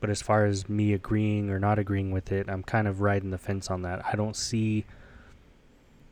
But 0.00 0.10
as 0.10 0.22
far 0.22 0.46
as 0.46 0.68
me 0.68 0.92
agreeing 0.94 1.50
or 1.50 1.58
not 1.58 1.78
agreeing 1.78 2.10
with 2.12 2.32
it, 2.32 2.48
I'm 2.48 2.62
kind 2.62 2.88
of 2.88 3.00
riding 3.00 3.30
the 3.30 3.38
fence 3.38 3.70
on 3.70 3.82
that. 3.82 4.04
I 4.06 4.16
don't 4.16 4.36
see 4.36 4.84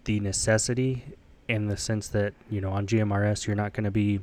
the 0.05 0.21
necessity 0.21 1.05
in 1.51 1.67
the 1.67 1.77
sense 1.77 2.07
that, 2.09 2.33
you 2.49 2.61
know, 2.61 2.71
on 2.71 2.87
GMRS, 2.87 3.47
you're 3.47 3.57
not 3.57 3.73
going 3.73 3.85
to 3.85 3.91
be 3.91 4.21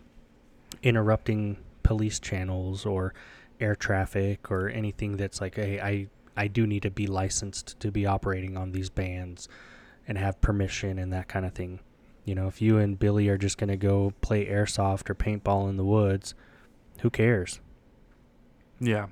interrupting 0.81 1.57
police 1.83 2.19
channels 2.19 2.85
or 2.85 3.13
air 3.59 3.75
traffic 3.75 4.49
or 4.49 4.69
anything 4.69 5.17
that's 5.17 5.41
like, 5.41 5.55
hey, 5.55 5.81
I, 5.81 6.07
I 6.37 6.47
do 6.47 6.65
need 6.65 6.83
to 6.83 6.89
be 6.89 7.05
licensed 7.05 7.77
to 7.81 7.91
be 7.91 8.05
operating 8.05 8.55
on 8.55 8.71
these 8.71 8.89
bands 8.89 9.49
and 10.07 10.17
have 10.17 10.39
permission 10.39 10.97
and 10.97 11.11
that 11.11 11.27
kind 11.27 11.45
of 11.45 11.51
thing. 11.51 11.81
You 12.23 12.33
know, 12.33 12.47
if 12.47 12.61
you 12.61 12.77
and 12.77 12.97
Billy 12.97 13.27
are 13.27 13.37
just 13.37 13.57
going 13.57 13.69
to 13.69 13.77
go 13.77 14.13
play 14.21 14.45
airsoft 14.45 15.09
or 15.09 15.15
paintball 15.15 15.69
in 15.69 15.75
the 15.75 15.83
woods, 15.83 16.33
who 17.01 17.09
cares? 17.09 17.59
Yeah. 18.79 19.07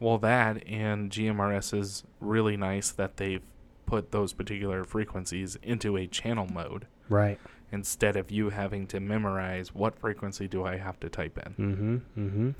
Well, 0.00 0.18
that 0.18 0.66
and 0.66 1.12
GMRS 1.12 1.78
is 1.78 2.02
really 2.18 2.56
nice 2.56 2.90
that 2.90 3.18
they've 3.18 3.42
put 3.86 4.10
those 4.12 4.32
particular 4.32 4.84
frequencies 4.84 5.56
into 5.62 5.96
a 5.96 6.06
channel 6.06 6.46
mode 6.52 6.86
Right. 7.08 7.38
instead 7.70 8.16
of 8.16 8.30
you 8.30 8.50
having 8.50 8.86
to 8.88 9.00
memorize 9.00 9.74
what 9.74 9.98
frequency 9.98 10.48
do 10.48 10.64
I 10.64 10.76
have 10.78 10.98
to 11.00 11.08
type 11.08 11.38
in. 11.44 11.52
Mm-hmm. 11.54 11.96
Mm-hmm. 12.26 12.50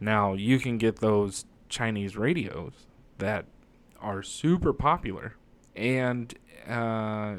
Now, 0.00 0.34
you 0.34 0.58
can 0.58 0.76
get 0.78 0.96
those 0.96 1.44
Chinese 1.68 2.16
radios 2.16 2.72
that 3.18 3.46
are 4.00 4.22
super 4.22 4.72
popular 4.72 5.34
and 5.74 6.34
uh, 6.68 7.36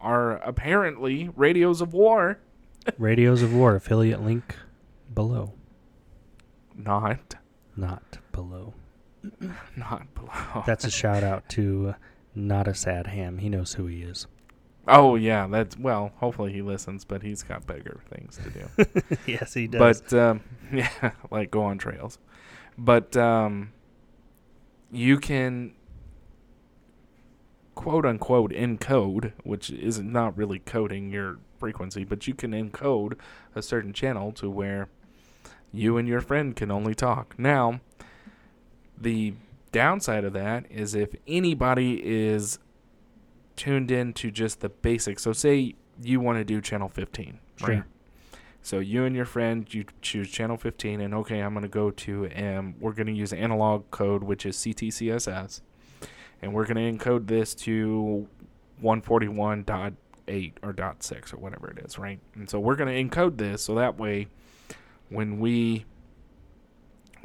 are 0.00 0.32
apparently 0.38 1.30
radios 1.36 1.80
of 1.80 1.92
war. 1.92 2.38
Radios 2.98 3.42
of 3.42 3.52
War 3.54 3.74
affiliate 3.76 4.22
link 4.22 4.56
below, 5.14 5.52
Not, 6.74 7.34
not 7.76 8.18
below. 8.32 8.72
not 9.76 10.12
below. 10.14 10.62
That's 10.66 10.84
a 10.86 10.90
shout 10.90 11.22
out 11.22 11.48
to 11.50 11.94
not 12.34 12.68
a 12.68 12.74
sad 12.74 13.08
ham. 13.08 13.38
He 13.38 13.48
knows 13.48 13.74
who 13.74 13.86
he 13.86 14.02
is. 14.02 14.26
Oh 14.88 15.14
yeah, 15.14 15.46
that's 15.46 15.78
well. 15.78 16.12
Hopefully 16.16 16.52
he 16.52 16.62
listens, 16.62 17.04
but 17.04 17.22
he's 17.22 17.42
got 17.42 17.66
bigger 17.66 18.00
things 18.10 18.38
to 18.42 18.50
do. 18.50 19.16
yes, 19.26 19.54
he 19.54 19.66
does. 19.66 20.00
but 20.00 20.18
um, 20.18 20.40
yeah, 20.72 21.12
like 21.30 21.50
go 21.50 21.62
on 21.62 21.78
trails. 21.78 22.18
But 22.78 23.16
um, 23.16 23.72
you 24.90 25.18
can 25.18 25.74
quote 27.74 28.04
unquote 28.06 28.52
encode, 28.52 29.32
which 29.44 29.70
is 29.70 30.00
not 30.00 30.36
really 30.36 30.58
coding 30.58 31.10
your 31.10 31.38
frequency, 31.58 32.04
but 32.04 32.26
you 32.26 32.34
can 32.34 32.52
encode 32.52 33.18
a 33.54 33.62
certain 33.62 33.92
channel 33.92 34.32
to 34.32 34.50
where 34.50 34.88
you 35.72 35.96
and 35.96 36.08
your 36.08 36.20
friend 36.20 36.56
can 36.56 36.70
only 36.70 36.94
talk. 36.94 37.38
Now, 37.38 37.80
the 38.98 39.34
downside 39.72 40.24
of 40.24 40.32
that 40.34 40.66
is 40.70 40.94
if 40.94 41.14
anybody 41.26 42.00
is 42.04 42.58
tuned 43.56 43.90
in 43.90 44.12
to 44.14 44.30
just 44.30 44.60
the 44.60 44.68
basics. 44.68 45.22
So 45.22 45.32
say 45.32 45.74
you 46.02 46.20
want 46.20 46.38
to 46.38 46.44
do 46.44 46.60
channel 46.60 46.88
15, 46.88 47.38
Sure. 47.56 47.68
right? 47.68 47.82
So 48.62 48.78
you 48.78 49.04
and 49.04 49.16
your 49.16 49.24
friend, 49.24 49.72
you 49.72 49.84
choose 50.02 50.30
channel 50.30 50.56
15, 50.56 51.00
and 51.00 51.14
okay, 51.14 51.40
I'm 51.40 51.52
going 51.54 51.62
to 51.62 51.68
go 51.68 51.90
to, 51.90 52.30
um, 52.36 52.74
we're 52.78 52.92
going 52.92 53.06
to 53.06 53.12
use 53.12 53.32
analog 53.32 53.90
code, 53.90 54.22
which 54.22 54.44
is 54.44 54.56
CTCSS, 54.56 55.60
and 56.42 56.52
we're 56.52 56.66
going 56.66 56.98
to 56.98 57.04
encode 57.04 57.26
this 57.26 57.54
to 57.56 58.26
141.8 58.82 60.52
or 60.62 60.72
dot 60.72 61.00
.6 61.00 61.34
or 61.34 61.36
whatever 61.38 61.70
it 61.70 61.78
is, 61.84 61.98
right? 61.98 62.20
And 62.34 62.48
so 62.48 62.60
we're 62.60 62.76
going 62.76 62.88
to 63.10 63.16
encode 63.16 63.36
this 63.38 63.62
so 63.64 63.74
that 63.76 63.98
way 63.98 64.28
when 65.08 65.38
we 65.40 65.84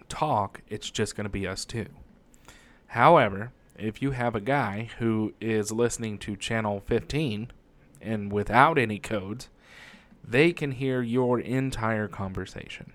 talk, 0.09 0.61
it's 0.67 0.89
just 0.89 1.15
going 1.15 1.25
to 1.25 1.29
be 1.29 1.47
us 1.47 1.65
two. 1.65 1.85
However, 2.95 3.51
if 3.77 4.01
you 4.01 4.11
have 4.11 4.35
a 4.35 4.39
guy 4.39 4.89
who 4.99 5.33
is 5.41 5.69
listening 5.69 6.17
to 6.19 6.37
channel 6.37 6.79
15 6.79 7.51
and 7.99 8.31
without 8.31 8.77
any 8.77 8.99
codes, 8.99 9.49
they 10.23 10.53
can 10.53 10.71
hear 10.71 11.01
your 11.01 11.37
entire 11.37 12.07
conversation 12.07 12.93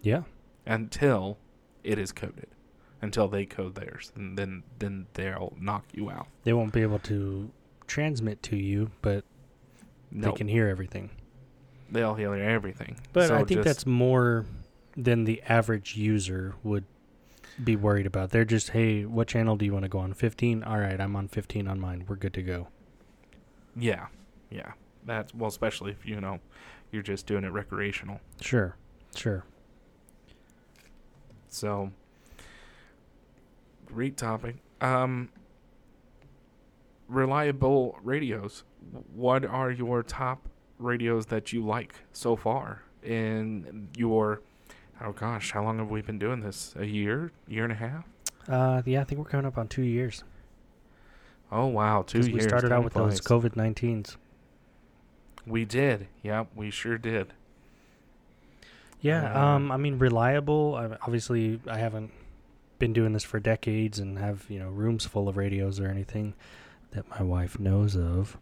yeah. 0.00 0.22
until 0.64 1.36
it 1.82 1.98
is 1.98 2.10
coded, 2.10 2.46
until 3.02 3.28
they 3.28 3.44
code 3.44 3.74
theirs, 3.74 4.12
and 4.16 4.38
then 4.38 4.62
then 4.78 5.08
they'll 5.12 5.52
knock 5.60 5.84
you 5.92 6.08
out. 6.08 6.28
They 6.44 6.54
won't 6.54 6.72
be 6.72 6.80
able 6.80 7.00
to 7.00 7.50
transmit 7.86 8.42
to 8.44 8.56
you, 8.56 8.92
but 9.02 9.26
No, 10.10 10.30
they 10.30 10.36
can 10.38 10.48
hear 10.48 10.68
everything. 10.68 11.10
they'll 11.90 12.14
hear 12.14 12.32
everything. 12.32 12.96
But 13.12 13.28
So 13.28 13.36
I 13.36 13.44
think 13.44 13.62
that's 13.62 13.84
more 13.84 14.46
than 14.96 15.24
the 15.24 15.42
average 15.42 15.98
user 15.98 16.54
would 16.62 16.86
be 17.62 17.76
worried 17.76 18.06
about. 18.06 18.30
They're 18.30 18.44
just, 18.44 18.70
hey, 18.70 19.04
what 19.04 19.28
channel 19.28 19.56
do 19.56 19.64
you 19.64 19.72
want 19.72 19.84
to 19.84 19.88
go 19.88 19.98
on? 19.98 20.12
15? 20.12 20.62
All 20.64 20.78
right, 20.78 21.00
I'm 21.00 21.14
on 21.16 21.28
15 21.28 21.68
on 21.68 21.78
mine. 21.80 22.04
We're 22.08 22.16
good 22.16 22.34
to 22.34 22.42
go. 22.42 22.68
yeah, 23.76 24.06
yeah. 24.50 24.72
That's 25.06 25.34
well, 25.34 25.48
especially 25.48 25.90
if 25.90 26.06
you 26.06 26.18
know 26.20 26.38
you're 26.90 27.02
just 27.02 27.26
doing 27.26 27.44
it 27.44 27.52
recreational. 27.52 28.20
Sure, 28.40 28.74
sure. 29.14 29.44
So, 31.48 31.90
great 33.84 34.16
topic. 34.16 34.56
Um, 34.80 35.28
reliable 37.08 37.98
radios. 38.02 38.64
What 39.14 39.44
are 39.44 39.70
your 39.70 40.02
top 40.02 40.48
radios 40.78 41.26
that 41.26 41.52
you 41.52 41.64
like 41.64 41.94
so 42.12 42.34
far 42.36 42.82
in 43.02 43.88
your? 43.96 44.40
Oh 45.02 45.12
gosh, 45.12 45.52
how 45.52 45.62
long 45.64 45.78
have 45.78 45.90
we 45.90 46.02
been 46.02 46.18
doing 46.18 46.40
this? 46.40 46.74
A 46.78 46.84
year, 46.86 47.32
year 47.48 47.64
and 47.64 47.72
a 47.72 47.76
half? 47.76 48.04
Uh, 48.48 48.82
yeah, 48.84 49.00
I 49.00 49.04
think 49.04 49.18
we're 49.18 49.24
coming 49.30 49.46
up 49.46 49.58
on 49.58 49.68
two 49.68 49.82
years. 49.82 50.22
Oh 51.50 51.66
wow, 51.66 52.02
two 52.02 52.18
years. 52.18 52.30
We 52.30 52.40
started 52.40 52.72
out 52.72 52.84
with 52.84 52.94
those. 52.94 53.20
COVID 53.20 53.54
19s. 53.54 54.16
We 55.46 55.64
did. 55.64 56.08
Yep, 56.22 56.48
we 56.54 56.70
sure 56.70 56.96
did. 56.98 57.32
Yeah, 59.00 59.34
Uh, 59.34 59.46
um, 59.46 59.70
I 59.70 59.76
mean, 59.76 59.98
reliable. 59.98 60.74
I, 60.76 60.86
obviously, 61.02 61.60
I 61.68 61.76
haven't 61.76 62.10
been 62.78 62.92
doing 62.94 63.12
this 63.12 63.22
for 63.24 63.38
decades 63.38 63.98
and 63.98 64.18
have 64.18 64.46
you 64.48 64.58
know 64.58 64.70
rooms 64.70 65.04
full 65.06 65.28
of 65.28 65.36
radios 65.36 65.78
or 65.80 65.88
anything 65.88 66.34
that 66.92 67.08
my 67.10 67.22
wife 67.22 67.58
knows 67.58 67.96
of. 67.96 68.38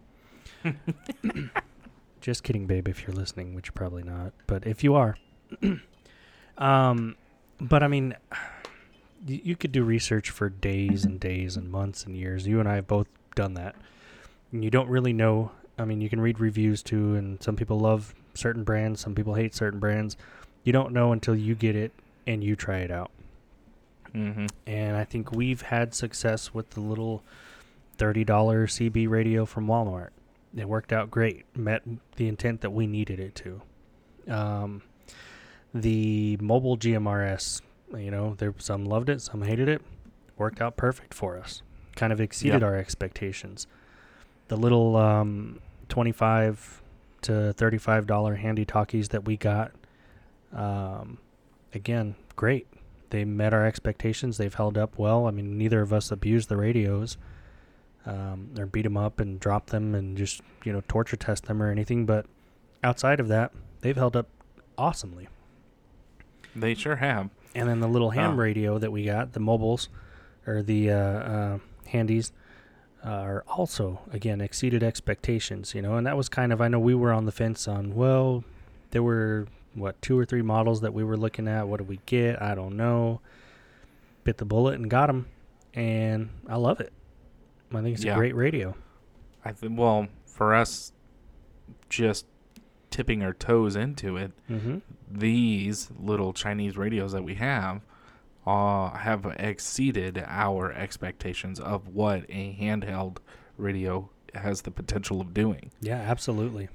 Just 2.20 2.44
kidding, 2.44 2.66
babe. 2.66 2.86
If 2.86 3.02
you're 3.02 3.14
listening, 3.16 3.54
which 3.54 3.66
you're 3.68 3.72
probably 3.72 4.04
not, 4.04 4.32
but 4.46 4.64
if 4.66 4.84
you 4.84 4.94
are, 4.94 5.16
um, 6.58 7.16
but 7.60 7.82
I 7.82 7.88
mean, 7.88 8.16
you, 9.26 9.40
you 9.44 9.56
could 9.56 9.72
do 9.72 9.82
research 9.84 10.30
for 10.30 10.48
days 10.48 11.04
and 11.04 11.18
days 11.18 11.56
and 11.56 11.70
months 11.70 12.04
and 12.04 12.16
years. 12.16 12.46
You 12.46 12.60
and 12.60 12.68
I 12.68 12.76
have 12.76 12.86
both 12.86 13.06
done 13.34 13.54
that. 13.54 13.74
And 14.52 14.64
you 14.64 14.70
don't 14.70 14.88
really 14.88 15.12
know. 15.12 15.52
I 15.78 15.84
mean, 15.84 16.00
you 16.00 16.08
can 16.08 16.20
read 16.20 16.38
reviews 16.38 16.82
too, 16.82 17.14
and 17.14 17.42
some 17.42 17.56
people 17.56 17.80
love 17.80 18.14
certain 18.34 18.64
brands, 18.64 19.00
some 19.00 19.14
people 19.14 19.34
hate 19.34 19.54
certain 19.54 19.80
brands. 19.80 20.16
You 20.64 20.72
don't 20.72 20.92
know 20.92 21.12
until 21.12 21.34
you 21.34 21.54
get 21.54 21.74
it 21.74 21.92
and 22.26 22.44
you 22.44 22.54
try 22.54 22.78
it 22.78 22.90
out. 22.90 23.10
Mm-hmm. 24.14 24.46
And 24.66 24.96
I 24.96 25.04
think 25.04 25.32
we've 25.32 25.62
had 25.62 25.94
success 25.94 26.52
with 26.52 26.70
the 26.70 26.80
little 26.80 27.22
$30 27.98 28.24
CB 28.26 29.08
radio 29.08 29.44
from 29.44 29.66
Walmart. 29.66 30.10
It 30.56 30.68
worked 30.68 30.92
out 30.92 31.10
great, 31.10 31.46
met 31.56 31.82
the 32.16 32.28
intent 32.28 32.60
that 32.60 32.70
we 32.70 32.86
needed 32.86 33.18
it 33.18 33.34
to. 33.36 33.62
Um, 34.28 34.82
the 35.74 36.36
mobile 36.40 36.76
GMRS, 36.76 37.60
you 37.96 38.10
know, 38.10 38.34
there 38.38 38.54
some 38.58 38.84
loved 38.84 39.08
it, 39.08 39.20
some 39.22 39.42
hated 39.42 39.68
it. 39.68 39.82
Worked 40.36 40.60
out 40.60 40.76
perfect 40.76 41.14
for 41.14 41.38
us. 41.38 41.62
Kind 41.96 42.12
of 42.12 42.20
exceeded 42.20 42.60
Yep. 42.60 42.62
our 42.62 42.76
expectations. 42.76 43.66
The 44.48 44.56
little 44.56 44.96
um, 44.96 45.60
25 45.88 46.82
to 47.22 47.32
$35 47.56 48.38
handy 48.38 48.64
talkies 48.64 49.10
that 49.10 49.24
we 49.24 49.36
got, 49.36 49.72
um, 50.52 51.18
again, 51.74 52.14
great 52.36 52.66
they 53.10 53.26
met 53.26 53.52
our 53.52 53.66
expectations. 53.66 54.38
They've 54.38 54.54
held 54.54 54.78
up 54.78 54.98
well. 54.98 55.26
I 55.26 55.32
mean, 55.32 55.58
neither 55.58 55.82
of 55.82 55.92
us 55.92 56.10
abused 56.10 56.48
the 56.48 56.56
radios, 56.56 57.18
um, 58.06 58.48
or 58.58 58.64
beat 58.64 58.82
them 58.82 58.96
up 58.96 59.20
and 59.20 59.38
drop 59.38 59.66
them 59.66 59.94
and 59.94 60.16
just 60.16 60.40
you 60.64 60.72
know 60.72 60.82
torture 60.88 61.16
test 61.16 61.44
them 61.44 61.62
or 61.62 61.70
anything. 61.70 62.06
But 62.06 62.24
outside 62.82 63.20
of 63.20 63.28
that, 63.28 63.52
they've 63.82 63.94
held 63.96 64.16
up 64.16 64.28
awesomely. 64.78 65.28
They 66.54 66.74
sure 66.74 66.96
have. 66.96 67.30
And 67.54 67.68
then 67.68 67.80
the 67.80 67.88
little 67.88 68.10
ham 68.10 68.32
Oh. 68.32 68.36
radio 68.36 68.78
that 68.78 68.90
we 68.92 69.04
got, 69.04 69.32
the 69.32 69.40
mobiles, 69.40 69.88
or 70.46 70.62
the 70.62 70.90
uh, 70.90 70.96
uh, 70.96 71.58
handies, 71.88 72.32
uh, 73.04 73.08
are 73.08 73.44
also 73.48 74.00
again 74.12 74.40
exceeded 74.40 74.82
expectations. 74.82 75.74
You 75.74 75.82
know, 75.82 75.96
and 75.96 76.06
that 76.06 76.16
was 76.16 76.28
kind 76.28 76.52
of 76.52 76.60
I 76.60 76.68
know 76.68 76.78
we 76.78 76.94
were 76.94 77.12
on 77.12 77.26
the 77.26 77.32
fence 77.32 77.66
on. 77.68 77.94
Well, 77.94 78.44
there 78.90 79.02
were 79.02 79.46
what 79.74 80.00
two 80.02 80.18
or 80.18 80.24
three 80.24 80.42
models 80.42 80.80
that 80.82 80.92
we 80.94 81.02
were 81.04 81.16
looking 81.16 81.46
at. 81.48 81.68
What 81.68 81.78
did 81.78 81.88
we 81.88 82.00
get? 82.06 82.40
I 82.40 82.54
don't 82.54 82.76
know. 82.76 83.20
Bit 84.24 84.38
the 84.38 84.44
bullet 84.44 84.74
and 84.78 84.88
got 84.88 85.06
them, 85.08 85.26
and 85.74 86.28
I 86.48 86.56
love 86.56 86.80
it. 86.80 86.92
I 87.74 87.80
think 87.82 87.94
it's 87.96 88.04
Yeah. 88.04 88.12
a 88.12 88.16
great 88.16 88.34
radio. 88.36 88.74
I 89.44 89.52
think. 89.52 89.78
Well, 89.78 90.08
for 90.26 90.54
us, 90.54 90.92
just 91.88 92.26
tipping 92.92 93.22
our 93.24 93.32
toes 93.32 93.74
into 93.74 94.16
it, 94.16 94.30
Mm-hmm. 94.48 94.78
these 95.10 95.90
little 95.98 96.32
Chinese 96.32 96.76
radios 96.76 97.10
that 97.12 97.24
we 97.24 97.34
have 97.34 97.80
uh, 98.46 98.90
have 98.90 99.24
exceeded 99.38 100.22
our 100.26 100.72
expectations 100.72 101.58
of 101.58 101.88
what 101.88 102.24
a 102.28 102.56
handheld 102.60 103.18
radio 103.56 104.08
has 104.34 104.62
the 104.62 104.70
potential 104.70 105.20
of 105.20 105.32
doing. 105.34 105.70
Yeah, 105.80 105.96
absolutely. 106.00 106.68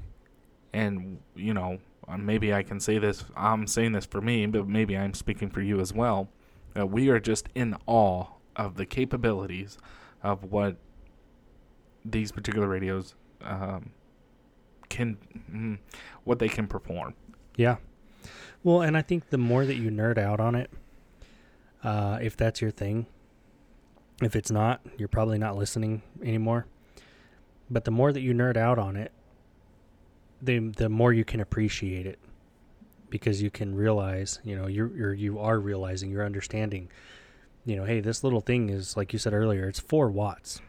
And, 0.73 1.19
you 1.35 1.53
know, 1.53 1.79
uh, 2.07 2.17
maybe 2.17 2.53
I 2.53 2.63
can 2.63 2.79
say 2.79 2.99
this, 2.99 3.25
I'm 3.35 3.67
saying 3.67 3.93
this 3.93 4.05
for 4.05 4.21
me, 4.21 4.45
but 4.45 4.67
maybe 4.67 4.97
I'm 4.97 5.13
speaking 5.13 5.49
for 5.49 5.61
you 5.61 5.79
as 5.79 5.93
well. 5.93 6.29
Uh, 6.77 6.85
we 6.85 7.09
are 7.09 7.19
just 7.19 7.47
in 7.55 7.75
awe 7.85 8.25
of 8.55 8.75
the 8.75 8.85
capabilities 8.85 9.77
of 10.23 10.43
what 10.45 10.77
these 12.05 12.31
particular 12.31 12.67
radios 12.67 13.15
um, 13.41 13.89
can, 14.89 15.17
mm, 15.51 15.77
what 16.23 16.39
they 16.39 16.49
can 16.49 16.67
perform. 16.67 17.13
Yeah. 17.55 17.77
Well, 18.63 18.81
and 18.81 18.97
I 18.97 19.01
think 19.01 19.29
the 19.29 19.37
more 19.37 19.65
that 19.65 19.75
you 19.75 19.89
nerd 19.89 20.17
out 20.17 20.39
on 20.39 20.55
it, 20.55 20.69
uh, 21.83 22.19
if 22.21 22.35
that's 22.35 22.61
your 22.61 22.71
thing, 22.71 23.05
if 24.21 24.35
it's 24.35 24.51
not, 24.51 24.81
you're 24.97 25.07
probably 25.07 25.37
not 25.37 25.55
listening 25.55 26.01
anymore. 26.23 26.65
But 27.69 27.85
the 27.85 27.91
more 27.91 28.11
that 28.11 28.21
you 28.21 28.33
nerd 28.33 28.57
out 28.57 28.79
on 28.79 28.95
it, 28.95 29.11
the 30.41 30.59
the 30.59 30.89
more 30.89 31.13
you 31.13 31.25
can 31.25 31.39
appreciate 31.39 32.05
it, 32.05 32.19
because 33.09 33.41
you 33.41 33.49
can 33.49 33.75
realize, 33.75 34.39
you 34.43 34.55
know, 34.55 34.67
you're, 34.67 34.95
you're 34.95 35.13
you 35.13 35.39
are 35.39 35.59
realizing, 35.59 36.09
you're 36.09 36.25
understanding, 36.25 36.89
you 37.65 37.75
know, 37.75 37.85
hey, 37.85 37.99
this 37.99 38.23
little 38.23 38.41
thing 38.41 38.69
is 38.69 38.95
like 38.95 39.13
you 39.13 39.19
said 39.19 39.33
earlier, 39.33 39.67
it's 39.67 39.79
four 39.79 40.09
watts. 40.09 40.61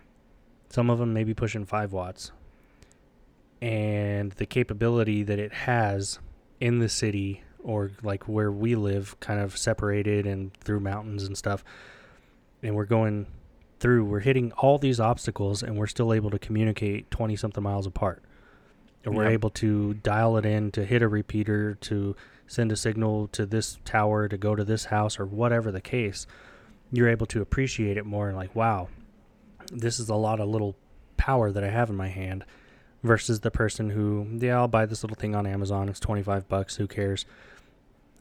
Some 0.71 0.91
of 0.91 0.99
them 0.99 1.13
may 1.15 1.25
be 1.25 1.35
pushing 1.35 1.65
five 1.65 1.93
watts, 1.93 2.33
and 3.61 4.33
the 4.33 4.47
capability 4.47 5.23
that 5.23 5.39
it 5.39 5.53
has 5.53 6.19
in 6.61 6.79
the 6.79 6.89
city 6.89 7.43
or 7.63 7.91
like 8.03 8.29
where 8.29 8.53
we 8.53 8.75
live 8.75 9.19
kind 9.21 9.41
of 9.41 9.57
separated 9.57 10.27
and 10.27 10.55
through 10.59 10.81
mountains 10.81 11.25
and 11.25 11.37
stuff. 11.37 11.65
And 12.63 12.75
we're 12.75 12.85
going 12.85 13.27
through 13.81 14.05
we're 14.05 14.21
hitting 14.21 14.51
all 14.53 14.79
these 14.79 14.99
obstacles 14.99 15.63
and 15.63 15.77
we're 15.77 15.87
still 15.87 16.13
able 16.13 16.31
to 16.31 16.39
communicate 16.39 17.11
20 17.11 17.37
something 17.37 17.63
miles 17.63 17.87
apart. 17.87 18.23
And 19.05 19.15
we're 19.17 19.25
Yeah. 19.25 19.31
able 19.31 19.51
to 19.51 19.95
dial 19.95 20.37
it 20.37 20.45
in 20.45 20.71
to 20.73 20.85
hit 20.85 21.03
a 21.03 21.09
repeater 21.09 21.75
to 21.75 22.17
send 22.47 22.73
a 22.73 22.77
signal 22.77 23.29
to 23.29 23.47
this 23.47 23.79
tower 23.85 24.27
to 24.29 24.37
go 24.37 24.55
to 24.55 24.65
this 24.65 24.87
house 24.87 25.19
or 25.19 25.27
whatever 25.27 25.71
the 25.71 25.81
case. 25.81 26.27
You're 26.91 27.09
able 27.09 27.27
to 27.27 27.41
appreciate 27.43 27.97
it 27.97 28.07
more 28.07 28.29
and 28.29 28.37
like 28.37 28.55
wow 28.55 28.89
this 29.71 30.01
is 30.01 30.09
a 30.09 30.15
lot 30.15 30.41
of 30.41 30.49
little 30.49 30.75
power 31.19 31.53
that 31.53 31.63
i 31.63 31.69
have 31.69 31.91
in 31.91 31.97
my 31.97 32.09
hand 32.09 32.43
versus 33.03 33.41
the 33.41 33.51
person 33.51 33.91
who, 33.91 34.27
yeah, 34.39 34.57
I'll 34.57 34.69
buy 34.69 34.87
this 34.87 35.03
little 35.03 35.17
thing 35.17 35.35
on 35.35 35.47
Amazon. 35.47 35.89
It's 35.89 36.01
25 36.01 36.49
bucks. 36.49 36.77
Who 36.77 36.87
cares? 36.87 37.25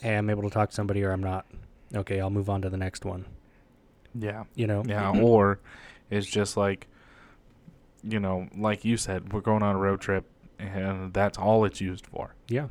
Hey, 0.01 0.15
I'm 0.15 0.29
able 0.29 0.43
to 0.43 0.49
talk 0.49 0.69
to 0.69 0.75
somebody 0.75 1.03
or 1.03 1.11
I'm 1.11 1.23
not. 1.23 1.45
Okay, 1.95 2.19
I'll 2.19 2.29
move 2.29 2.49
on 2.49 2.61
to 2.61 2.69
the 2.69 2.77
next 2.77 3.05
one. 3.05 3.25
Yeah. 4.13 4.43
You 4.55 4.67
know? 4.67 4.83
Yeah, 4.85 5.11
or 5.19 5.59
it's 6.09 6.27
just 6.27 6.57
like, 6.57 6.87
you 8.03 8.19
know, 8.19 8.47
like 8.55 8.85
you 8.85 8.97
said, 8.97 9.33
we're 9.33 9.41
going 9.41 9.63
on 9.63 9.75
a 9.75 9.79
road 9.79 9.99
trip, 10.01 10.25
and 10.59 11.13
that's 11.13 11.37
all 11.37 11.65
it's 11.65 11.81
used 11.81 12.05
for. 12.05 12.35
Yeah. 12.47 12.67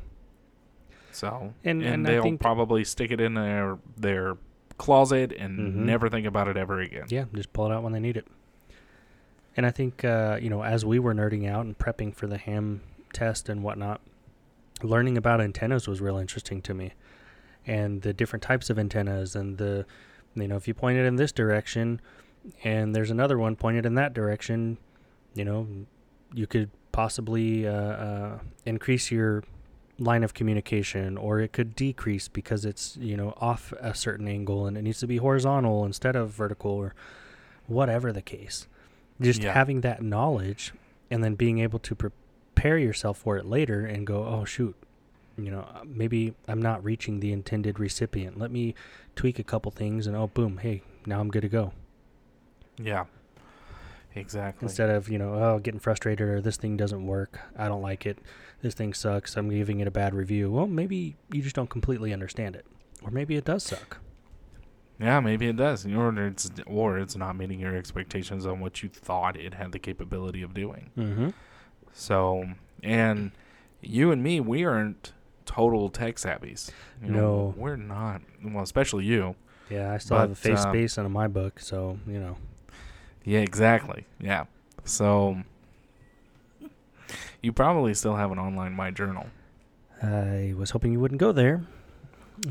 So, 1.11 1.53
And- 1.63 1.81
and, 1.81 1.83
and 1.83 2.05
they'll 2.05 2.37
probably 2.37 2.83
stick 2.83 3.11
it 3.11 3.19
in 3.19 3.33
their 3.33 3.77
their 3.97 4.37
closet 4.77 5.31
and 5.37 5.57
Mhm. 5.59 5.75
never 5.85 6.07
think 6.09 6.27
about 6.27 6.47
it 6.47 6.55
ever 6.55 6.79
again. 6.79 7.05
Yeah, 7.09 7.25
just 7.33 7.51
pull 7.53 7.65
it 7.71 7.73
out 7.73 7.81
when 7.83 7.91
they 7.93 7.99
need 7.99 8.15
it. 8.17 8.27
And 9.57 9.65
I 9.65 9.71
think, 9.71 10.05
uh, 10.05 10.37
you 10.39 10.51
know, 10.51 10.63
as 10.63 10.85
we 10.85 10.99
were 10.99 11.15
nerding 11.15 11.49
out 11.49 11.65
and 11.65 11.75
prepping 11.75 12.13
for 12.15 12.27
the 12.27 12.37
ham 12.37 12.81
test 13.11 13.49
and 13.49 13.63
whatnot, 13.63 14.01
learning 14.83 15.17
about 15.17 15.41
antennas 15.41 15.87
was 15.87 15.99
real 15.99 16.17
interesting 16.17 16.61
to 16.61 16.75
me. 16.75 16.93
And 17.65 18.03
the 18.03 18.13
different 18.13 18.43
types 18.43 18.69
of 18.69 18.77
antennas 18.77 19.35
and 19.35 19.57
the, 19.57 19.85
you 20.35 20.47
know, 20.47 20.55
if 20.55 20.67
you 20.67 20.75
point 20.75 20.99
it 20.99 21.05
in 21.05 21.15
this 21.15 21.31
direction 21.31 21.99
and 22.63 22.95
there's 22.95 23.09
another 23.09 23.39
one 23.39 23.55
pointed 23.55 23.85
in 23.85 23.95
that 23.95 24.13
direction, 24.13 24.77
you 25.33 25.43
know, 25.43 25.67
you 26.33 26.45
could 26.45 26.69
possibly 26.91 27.67
uh, 27.67 27.71
uh, 27.71 28.39
increase 28.65 29.09
your 29.09 29.43
line 29.97 30.23
of 30.23 30.35
communication 30.35 31.17
or 31.17 31.39
it 31.39 31.51
could 31.51 31.75
decrease 31.75 32.27
because 32.27 32.63
it's, 32.63 32.95
you 32.97 33.17
know, 33.17 33.33
off 33.37 33.73
a 33.79 33.95
certain 33.95 34.27
angle 34.27 34.67
and 34.67 34.77
it 34.77 34.83
needs 34.83 34.99
to 34.99 35.07
be 35.07 35.17
horizontal 35.17 35.83
instead 35.83 36.15
of 36.15 36.29
vertical 36.29 36.71
or 36.71 36.93
whatever 37.65 38.13
the 38.13 38.21
case. 38.21 38.67
Just 39.19 39.41
Yeah. 39.41 39.53
having 39.53 39.81
that 39.81 40.01
knowledge 40.01 40.73
and 41.09 41.23
then 41.23 41.35
being 41.35 41.59
able 41.59 41.79
to 41.79 41.95
prepare 41.95 42.77
yourself 42.77 43.17
for 43.17 43.37
it 43.37 43.45
later 43.45 43.85
and 43.85 44.05
go, 44.05 44.25
oh, 44.25 44.45
shoot, 44.45 44.75
you 45.37 45.49
know, 45.51 45.61
uh, 45.73 45.83
maybe 45.85 46.33
I'm 46.47 46.61
not 46.61 46.83
reaching 46.83 47.19
the 47.19 47.31
intended 47.31 47.79
recipient. 47.79 48.37
Let 48.37 48.51
me 48.51 48.75
tweak 49.15 49.39
a 49.39 49.43
couple 49.43 49.71
things 49.71 50.05
and, 50.07 50.15
oh, 50.15 50.27
boom, 50.27 50.57
hey, 50.57 50.81
now 51.05 51.19
I'm 51.19 51.29
good 51.29 51.41
to 51.41 51.49
go. 51.49 51.73
Yeah. 52.77 53.05
Exactly. 54.15 54.65
Instead 54.65 54.89
of, 54.89 55.09
you 55.09 55.19
know, 55.19 55.33
oh, 55.35 55.59
getting 55.59 55.79
frustrated 55.79 56.27
or 56.27 56.41
this 56.41 56.57
thing 56.57 56.75
doesn't 56.77 57.05
work. 57.05 57.39
I 57.55 57.67
don't 57.67 57.81
like 57.83 58.05
it. 58.05 58.17
This 58.61 58.73
thing 58.73 58.93
sucks. 58.93 59.37
I'm 59.37 59.49
giving 59.49 59.79
it 59.79 59.87
a 59.87 59.91
bad 59.91 60.15
review. 60.15 60.51
Well, 60.51 60.65
maybe 60.65 61.15
you 61.31 61.41
just 61.43 61.55
don't 61.55 61.69
completely 61.69 62.11
understand 62.13 62.55
it. 62.55 62.65
Or 63.03 63.11
maybe 63.11 63.35
it 63.35 63.45
does 63.45 63.63
suck. 63.63 63.99
Yeah, 64.99 65.19
maybe 65.19 65.47
it 65.47 65.55
does. 65.57 65.85
Or 65.85 66.11
it's 66.25 66.49
or 66.65 66.97
it's 66.97 67.15
not 67.15 67.35
meeting 67.35 67.59
your 67.59 67.75
expectations 67.75 68.45
on 68.45 68.59
what 68.59 68.81
you 68.81 68.89
thought 68.89 69.37
it 69.37 69.53
had 69.53 69.71
the 69.71 69.79
capability 69.79 70.41
of 70.41 70.53
doing. 70.53 70.89
Mm-hmm. 70.97 71.29
So, 71.93 72.49
and 72.83 73.31
you 73.81 74.11
and 74.11 74.23
me, 74.23 74.39
we 74.39 74.65
aren't 74.65 75.13
total 75.45 75.89
tech 75.89 76.15
savvies. 76.15 76.71
You 77.03 77.11
know, 77.11 77.19
No. 77.19 77.53
we're 77.57 77.75
not. 77.75 78.21
Well, 78.43 78.63
especially 78.63 79.05
you. 79.05 79.35
Yeah, 79.69 79.93
I 79.93 79.97
still 79.97 80.17
have 80.17 80.31
a 80.31 80.35
face 80.35 80.63
um, 80.63 80.71
space 80.73 80.97
in 80.97 81.11
my 81.11 81.27
book, 81.27 81.59
so 81.59 81.99
you 82.07 82.19
know. 82.19 82.37
Yeah, 83.23 83.39
exactly. 83.39 84.05
Yeah. 84.19 84.45
So, 84.85 85.37
you 87.41 87.51
probably 87.51 87.93
still 87.93 88.15
have 88.15 88.31
an 88.31 88.39
online 88.39 88.73
My 88.73 88.91
Journal. 88.91 89.27
I 90.01 90.53
was 90.57 90.71
hoping 90.71 90.91
you 90.93 90.99
wouldn't 90.99 91.19
go 91.19 91.31
there, 91.31 91.63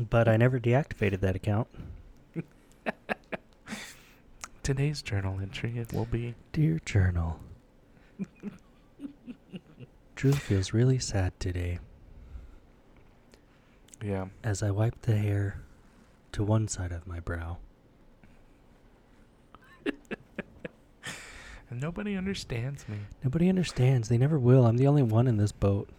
but 0.09 0.27
I 0.27 0.37
never 0.37 0.59
deactivated 0.59 1.19
that 1.21 1.35
account. 1.35 1.67
Today's 4.63 5.01
journal 5.01 5.39
entry 5.39 5.77
it 5.77 5.93
will 5.93 6.05
be 6.05 6.35
Dear 6.51 6.79
journal, 6.85 7.39
Drew 10.15 10.33
feels 10.33 10.73
really 10.73 10.99
sad 10.99 11.39
today 11.39 11.79
yeah. 14.03 14.25
as 14.43 14.61
I 14.61 14.71
wipe 14.71 15.01
the 15.01 15.15
hair 15.17 15.61
to 16.33 16.43
one 16.43 16.67
side 16.67 16.91
of 16.91 17.07
my 17.07 17.19
brow. 17.19 17.57
And 21.69 21.81
nobody 21.81 22.15
understands 22.15 22.87
me. 22.87 22.97
Nobody 23.23 23.49
understands. 23.49 24.07
They 24.07 24.17
never 24.17 24.39
will. 24.39 24.65
I'm 24.65 24.77
the 24.77 24.87
only 24.87 25.03
one 25.03 25.27
in 25.27 25.35
this 25.35 25.51
boat. 25.51 25.89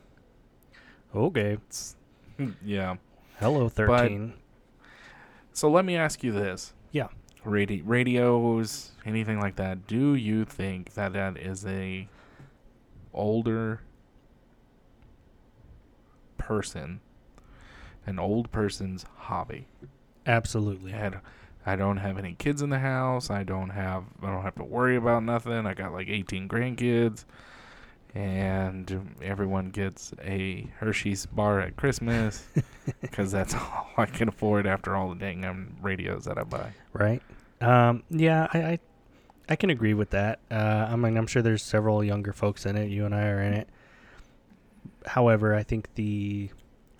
Okay. 1.14 1.58
It's, 1.68 1.94
hmm, 2.38 2.52
yeah. 2.64 2.96
Hello, 3.38 3.68
13. 3.68 4.32
So 5.52 5.70
let 5.70 5.84
me 5.84 5.94
ask 5.94 6.22
you 6.24 6.32
this. 6.32 6.72
Yeah. 6.90 7.08
Radi- 7.44 7.82
radios, 7.84 8.92
anything 9.06 9.40
like 9.40 9.56
that. 9.56 9.86
Do 9.86 10.14
you 10.14 10.44
think 10.44 10.94
that 10.94 11.12
that 11.12 11.36
is 11.36 11.64
a 11.64 12.08
older 13.14 13.80
person, 16.36 17.00
an 18.06 18.18
old 18.18 18.50
person's 18.50 19.06
hobby? 19.16 19.66
Absolutely. 20.26 20.92
And 20.92 21.20
I 21.64 21.76
don't 21.76 21.98
have 21.98 22.18
any 22.18 22.34
kids 22.34 22.62
in 22.62 22.70
the 22.70 22.78
house. 22.78 23.30
I 23.30 23.42
don't 23.44 23.70
have. 23.70 24.04
I 24.22 24.30
don't 24.30 24.42
have 24.42 24.54
to 24.56 24.64
worry 24.64 24.96
about 24.96 25.22
nothing. 25.22 25.66
I 25.66 25.74
got 25.74 25.92
like 25.92 26.08
18 26.08 26.48
grandkids, 26.48 27.24
and 28.18 29.14
everyone 29.22 29.70
gets 29.70 30.12
a 30.24 30.66
Hershey's 30.78 31.24
bar 31.24 31.60
at 31.60 31.76
Christmas 31.76 32.44
because 33.00 33.30
that's 33.30 33.54
all 33.54 33.88
I 33.96 34.06
can 34.06 34.28
afford 34.28 34.66
after 34.66 34.96
all 34.96 35.10
the 35.10 35.14
dang 35.14 35.44
um, 35.44 35.76
radios 35.80 36.24
that 36.24 36.36
I 36.36 36.42
buy. 36.42 36.72
Right? 36.92 37.22
Um, 37.60 38.02
yeah, 38.10 38.48
I, 38.52 38.58
I 38.58 38.78
I 39.50 39.56
can 39.56 39.70
agree 39.70 39.94
with 39.94 40.10
that. 40.10 40.40
Uh, 40.50 40.88
I 40.90 40.96
mean, 40.96 41.16
I'm 41.16 41.28
sure 41.28 41.42
there's 41.42 41.62
several 41.62 42.02
younger 42.02 42.32
folks 42.32 42.66
in 42.66 42.76
it. 42.76 42.90
You 42.90 43.06
and 43.06 43.14
I 43.14 43.28
are 43.28 43.40
in 43.40 43.54
it. 43.54 43.68
However, 45.06 45.54
I 45.54 45.62
think 45.62 45.94
the 45.94 46.50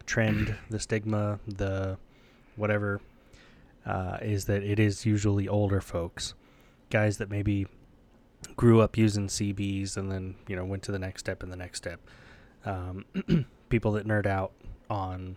trend, 0.07 0.55
the 0.71 0.79
stigma, 0.79 1.41
the 1.49 1.99
whatever, 2.55 3.01
uh, 3.85 4.19
is 4.23 4.45
that 4.45 4.63
it 4.63 4.79
is 4.79 5.05
usually 5.05 5.49
older 5.49 5.81
folks, 5.81 6.35
guys 6.91 7.19
that 7.19 7.29
maybe 7.29 7.67
grew 8.59 8.81
up 8.81 8.99
using 8.99 9.29
CBs 9.29 9.97
and 9.97 10.11
then 10.11 10.35
you 10.49 10.57
know 10.57 10.65
went 10.65 10.83
to 10.83 10.93
the 10.93 10.99
next 10.99 11.21
step 11.21 11.43
and 11.43 11.51
the 11.51 11.57
next 11.57 11.79
step. 11.79 12.01
Um, 12.67 13.05
people 13.71 13.93
that 13.93 14.07
nerd 14.07 14.27
out 14.27 14.53
on 14.91 15.37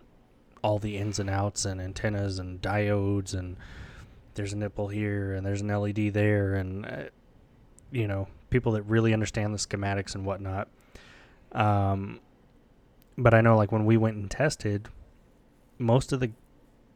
all 0.63 0.79
the 0.79 0.97
ins 0.97 1.19
and 1.19 1.29
outs 1.29 1.63
and 1.63 1.79
antennas 1.79 2.39
and 2.39 2.61
diodes 2.61 3.33
and 3.33 3.57
there's 4.33 4.53
a 4.53 4.57
nipple 4.57 4.87
here 4.87 5.33
and 5.33 5.45
there's 5.45 5.61
an 5.61 5.67
LED 5.67 6.13
there 6.13 6.55
and 6.55 6.85
uh, 6.85 7.03
you 7.91 8.07
know 8.07 8.27
people 8.49 8.71
that 8.71 8.81
really 8.83 9.13
understand 9.13 9.53
the 9.53 9.59
schematics 9.59 10.15
and 10.15 10.25
whatnot. 10.25 10.67
Um, 11.51 12.21
but 13.17 13.35
I 13.35 13.41
know 13.41 13.55
like 13.55 13.71
when 13.71 13.85
we 13.85 13.97
went 13.97 14.17
and 14.17 14.31
tested, 14.31 14.87
most 15.77 16.11
of 16.11 16.19
the 16.19 16.31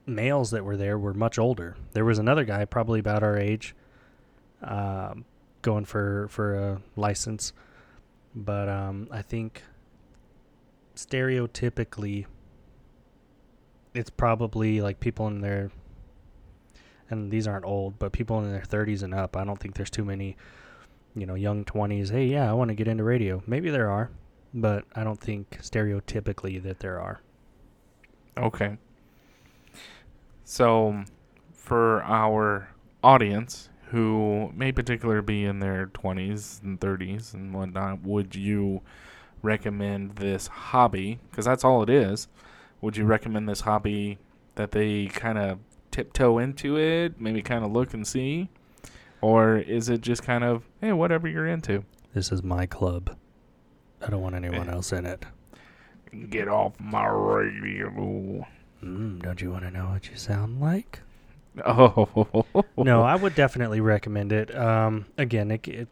males 0.08 0.50
that 0.52 0.66
were 0.66 0.76
there 0.76 0.98
were 0.98 1.14
much 1.14 1.38
older. 1.38 1.78
There 1.94 2.04
was 2.04 2.18
another 2.18 2.46
guy 2.46 2.66
probably 2.66 3.00
about 3.00 3.22
our 3.22 3.38
age, 3.38 3.76
um, 4.64 5.26
going 5.66 5.84
for 5.84 6.28
for 6.30 6.54
a 6.54 6.82
license, 6.96 7.52
but 8.36 8.70
um, 8.70 9.08
I 9.12 9.24
think 9.24 9.64
stereotypically 10.96 12.26
it's 13.96 14.12
probably 14.12 14.82
like 14.82 15.00
people 15.00 15.28
in 15.28 15.42
their 15.42 15.72
and 17.10 17.32
these 17.32 17.48
aren't 17.48 17.66
old, 17.66 17.98
but 17.98 18.12
people 18.12 18.40
in 18.40 18.52
their 18.52 18.62
30s 18.62 19.04
and 19.04 19.14
up. 19.14 19.36
I 19.36 19.44
don't 19.44 19.60
think 19.60 19.76
there's 19.76 19.92
too 19.92 20.04
many, 20.04 20.38
you 21.16 21.26
know, 21.26 21.36
young 21.36 21.64
20s. 21.64 22.12
Hey, 22.12 22.26
yeah, 22.26 22.50
I 22.50 22.54
want 22.54 22.70
to 22.70 22.76
get 22.76 22.88
into 22.88 23.04
radio. 23.04 23.44
Maybe 23.46 23.70
there 23.70 23.90
are, 23.90 24.10
but 24.54 24.86
I 24.96 25.04
don't 25.04 25.20
think 25.20 25.60
stereotypically 25.62 26.62
that 26.64 26.80
there 26.80 27.00
are. 27.00 27.22
Okay. 28.38 28.78
So, 30.44 31.04
for 31.54 32.02
our 32.04 32.70
audience 33.04 33.70
who 33.92 34.52
may 34.56 34.72
particularly 34.72 35.22
be 35.22 35.46
in 35.46 35.60
their 35.60 35.88
20s 35.88 36.62
and 36.64 36.80
30s 36.80 37.34
and 37.34 37.54
whatnot, 37.54 38.02
would 38.04 38.36
you 38.36 38.82
recommend 39.42 40.16
this 40.16 40.48
hobby? 40.48 41.20
Because 41.30 41.46
that's 41.46 41.64
all 41.64 41.84
it 41.84 41.90
is. 41.90 42.28
Would 42.82 42.98
you 42.98 43.06
recommend 43.06 43.48
this 43.48 43.62
hobby 43.62 44.18
that 44.56 44.72
they 44.72 45.08
kind 45.08 45.38
of 45.38 45.60
tiptoe 45.92 46.40
into 46.40 46.78
it, 46.78 47.20
maybe 47.20 47.42
kind 47.42 47.64
of 47.64 47.72
look 47.72 47.94
and 47.94 48.06
see? 48.06 48.50
Or 49.22 49.58
is 49.58 49.90
it 49.90 50.02
just 50.02 50.24
kind 50.24 50.44
of, 50.44 50.64
hey, 50.82 50.92
whatever 50.92 51.28
you're 51.28 51.48
into? 51.48 51.84
This 52.14 52.32
is 52.32 52.44
my 52.44 52.66
club. 52.66 53.16
I 54.02 54.10
don't 54.10 54.22
want 54.22 54.36
anyone 54.36 54.70
else 54.70 54.92
in 54.92 55.06
it. 55.06 55.26
Get 56.30 56.48
off 56.48 56.74
my 56.80 57.06
radio. 57.06 58.46
Mm, 58.84 59.22
don't 59.22 59.42
you 59.42 59.52
want 59.52 59.64
to 59.64 59.72
know 59.72 59.86
what 59.86 60.10
you 60.10 60.16
sound 60.16 60.62
like? 60.62 61.02
Oh. 61.64 62.46
no, 62.78 63.04
I 63.04 63.16
would 63.16 63.36
definitely 63.36 63.82
recommend 63.82 64.32
it. 64.32 64.56
Um, 64.56 65.06
again, 65.18 65.52
it, 65.52 65.68
it 65.68 65.88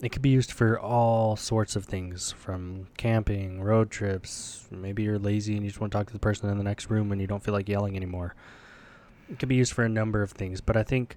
it 0.00 0.12
could 0.12 0.22
be 0.22 0.28
used 0.28 0.52
for 0.52 0.78
all 0.78 1.34
sorts 1.34 1.74
of 1.74 1.84
things, 1.84 2.30
from 2.30 2.86
camping, 2.96 3.60
road 3.60 3.90
trips. 3.90 4.66
Maybe 4.70 5.02
you're 5.02 5.18
lazy 5.18 5.54
and 5.54 5.64
you 5.64 5.70
just 5.70 5.80
want 5.80 5.92
to 5.92 5.98
talk 5.98 6.06
to 6.06 6.12
the 6.12 6.20
person 6.20 6.48
in 6.48 6.56
the 6.56 6.64
next 6.64 6.88
room 6.88 7.10
and 7.10 7.20
you 7.20 7.26
don't 7.26 7.42
feel 7.42 7.54
like 7.54 7.68
yelling 7.68 7.96
anymore. 7.96 8.34
It 9.28 9.38
could 9.38 9.48
be 9.48 9.56
used 9.56 9.72
for 9.72 9.84
a 9.84 9.88
number 9.88 10.22
of 10.22 10.30
things, 10.30 10.60
but 10.60 10.76
I 10.76 10.84
think 10.84 11.16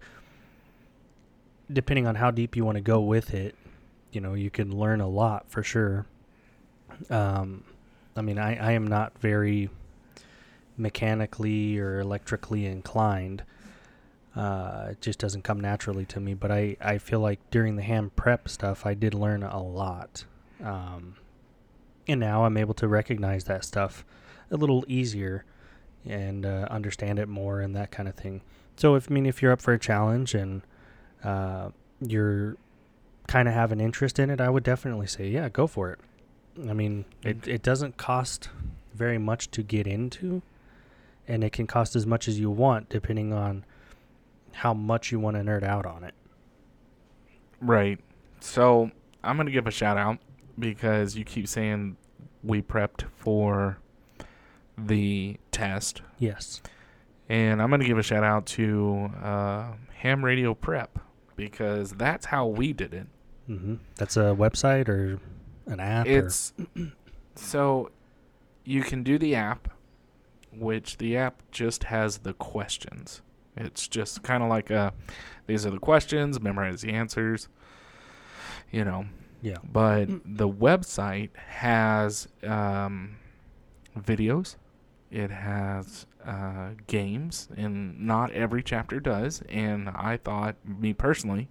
depending 1.72 2.08
on 2.08 2.16
how 2.16 2.32
deep 2.32 2.56
you 2.56 2.66
want 2.66 2.78
to 2.78 2.82
go 2.82 3.00
with 3.00 3.34
it, 3.34 3.56
you 4.12 4.20
know, 4.20 4.34
you 4.34 4.50
can 4.50 4.76
learn 4.76 5.00
a 5.00 5.08
lot 5.08 5.50
for 5.50 5.64
sure. 5.64 6.06
Um, 7.10 7.64
I 8.16 8.22
mean, 8.22 8.38
I, 8.38 8.56
I 8.56 8.72
am 8.72 8.88
not 8.88 9.18
very 9.20 9.70
mechanically 10.76 11.78
or 11.80 12.00
electrically 12.00 12.66
inclined. 12.66 13.44
Uh, 14.36 14.88
it 14.92 15.02
just 15.02 15.20
doesn't 15.20 15.44
come 15.44 15.60
naturally 15.60 16.06
to 16.06 16.20
me. 16.20 16.34
But 16.34 16.52
I, 16.52 16.78
I 16.80 16.98
feel 16.98 17.20
like 17.20 17.40
during 17.52 17.76
the 17.76 17.82
ham 17.82 18.12
prep 18.16 18.48
stuff, 18.48 18.86
I 18.86 18.94
did 18.94 19.14
learn 19.14 19.44
a 19.44 19.62
lot. 19.62 20.26
Um, 20.64 21.16
and 22.08 22.20
now 22.20 22.46
I'm 22.46 22.58
able 22.58 22.74
to 22.76 22.88
recognize 22.88 23.46
that 23.46 23.66
stuff 23.66 24.06
a 24.50 24.58
little 24.58 24.84
easier 24.88 25.46
and 26.06 26.46
uh, 26.46 26.68
understand 26.70 27.20
it 27.20 27.28
more 27.28 27.62
and 27.62 27.76
that 27.76 27.92
kind 27.92 28.10
of 28.10 28.16
thing. 28.16 28.42
So 28.76 28.96
if 28.96 29.10
I 29.10 29.14
mean 29.14 29.26
if 29.26 29.42
you're 29.42 29.52
up 29.52 29.62
for 29.62 29.74
a 29.74 29.80
challenge 29.80 30.34
and 30.34 30.62
uh, 31.24 31.70
you're 32.00 32.58
kind 33.28 33.48
of 33.48 33.54
have 33.54 33.72
an 33.72 33.80
interest 33.80 34.20
in 34.20 34.30
it, 34.30 34.42
I 34.42 34.50
would 34.50 34.64
definitely 34.64 35.08
say 35.08 35.30
yeah, 35.30 35.50
go 35.50 35.68
for 35.68 35.92
it. 35.92 36.00
I 36.68 36.74
mean 36.74 37.06
it 37.24 37.48
it 37.48 37.62
doesn't 37.62 37.98
cost 37.98 38.50
very 38.94 39.18
much 39.18 39.50
to 39.52 39.64
get 39.64 39.88
into, 39.88 40.42
and 41.28 41.44
it 41.44 41.54
can 41.54 41.68
cost 41.68 41.96
as 41.96 42.06
much 42.06 42.28
as 42.28 42.40
you 42.40 42.50
want 42.50 42.90
depending 42.90 43.32
on 43.32 43.64
how 44.54 44.74
much 44.74 45.12
you 45.12 45.20
want 45.20 45.38
to 45.38 45.44
nerd 45.44 45.64
out 45.64 45.86
on 45.86 46.04
it. 46.04 46.14
Right. 47.60 48.00
So 48.40 48.92
I'm 49.24 49.38
gonna 49.38 49.52
give 49.52 49.68
a 49.68 49.72
shout 49.72 49.98
out 49.98 50.18
because 50.58 51.16
you 51.16 51.24
keep 51.24 51.48
saying 51.48 51.98
we 52.44 52.62
prepped 52.62 53.04
for 53.18 53.78
the 54.78 55.38
test, 55.52 56.02
Yes. 56.18 56.62
and 57.30 57.62
I'm 57.62 57.70
gonna 57.70 57.86
give 57.86 57.98
a 58.00 58.04
shout 58.04 58.24
out 58.24 58.46
to 58.48 59.12
uh, 59.22 59.74
Ham 59.98 60.26
Radio 60.26 60.54
Prep 60.56 60.98
because 61.36 61.92
that's 61.92 62.26
how 62.26 62.48
we 62.48 62.74
did 62.74 62.94
it. 62.94 63.08
hmm 63.46 63.76
That's 63.98 64.18
a 64.18 64.36
website 64.36 64.90
or 64.90 65.20
an 65.68 65.80
app. 65.80 66.08
It's 66.08 66.54
so 67.36 67.92
you 68.64 68.82
can 68.82 69.04
do 69.04 69.20
the 69.20 69.36
app, 69.36 69.70
which 70.52 70.98
the 70.98 71.16
app 71.16 71.44
just 71.52 71.86
has 71.86 72.20
the 72.20 72.34
questions. 72.34 73.22
It's 73.66 73.88
just 73.88 74.24
kind 74.24 74.44
of 74.44 74.50
like 74.50 74.70
a 74.70 74.94
these 75.48 75.66
are 75.66 75.72
the 75.72 75.80
questions, 75.80 76.40
memorize 76.40 76.82
the 76.82 76.92
answers. 76.92 77.48
You 78.72 78.86
know, 78.86 79.06
yeah. 79.42 79.58
but 79.64 80.08
the 80.26 80.48
website 80.48 81.36
has 81.36 82.30
um, 82.44 83.18
videos 83.98 84.56
it 85.12 85.30
has 85.30 86.06
uh, 86.26 86.70
games, 86.88 87.50
and 87.58 88.00
not 88.00 88.32
every 88.32 88.64
chapter 88.64 89.02
does. 89.02 89.44
And 89.50 89.90
I 89.90 90.18
thought, 90.18 90.56
me 90.66 90.94
personally, 90.94 91.50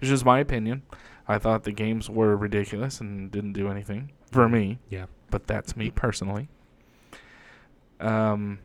it's 0.00 0.08
just 0.08 0.24
my 0.24 0.40
opinion. 0.40 0.82
I 1.28 1.38
thought 1.38 1.64
the 1.64 1.72
games 1.72 2.08
were 2.08 2.34
ridiculous 2.36 3.00
and 3.00 3.30
didn't 3.30 3.52
do 3.52 3.68
anything 3.68 4.12
for 4.30 4.48
me. 4.48 4.78
Yeah. 4.88 5.06
But 5.30 5.46
that's 5.46 5.76
me 5.76 5.90
personally. 5.90 6.48
Um, 8.00 8.60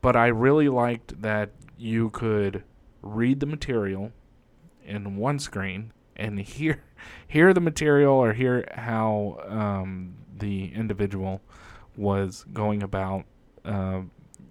but 0.00 0.14
I 0.14 0.28
really 0.28 0.68
liked 0.68 1.20
that 1.22 1.50
you 1.80 2.10
could 2.10 2.62
read 3.02 3.40
the 3.40 3.46
material 3.46 4.12
in 4.84 5.16
one 5.16 5.38
screen 5.38 5.92
and 6.16 6.38
hear 6.40 6.82
hear 7.26 7.54
the 7.54 7.60
material 7.60 8.12
or 8.14 8.32
hear 8.34 8.68
how 8.74 9.40
um, 9.48 10.14
the 10.38 10.72
individual 10.74 11.40
was 11.96 12.44
going 12.52 12.82
about 12.82 13.24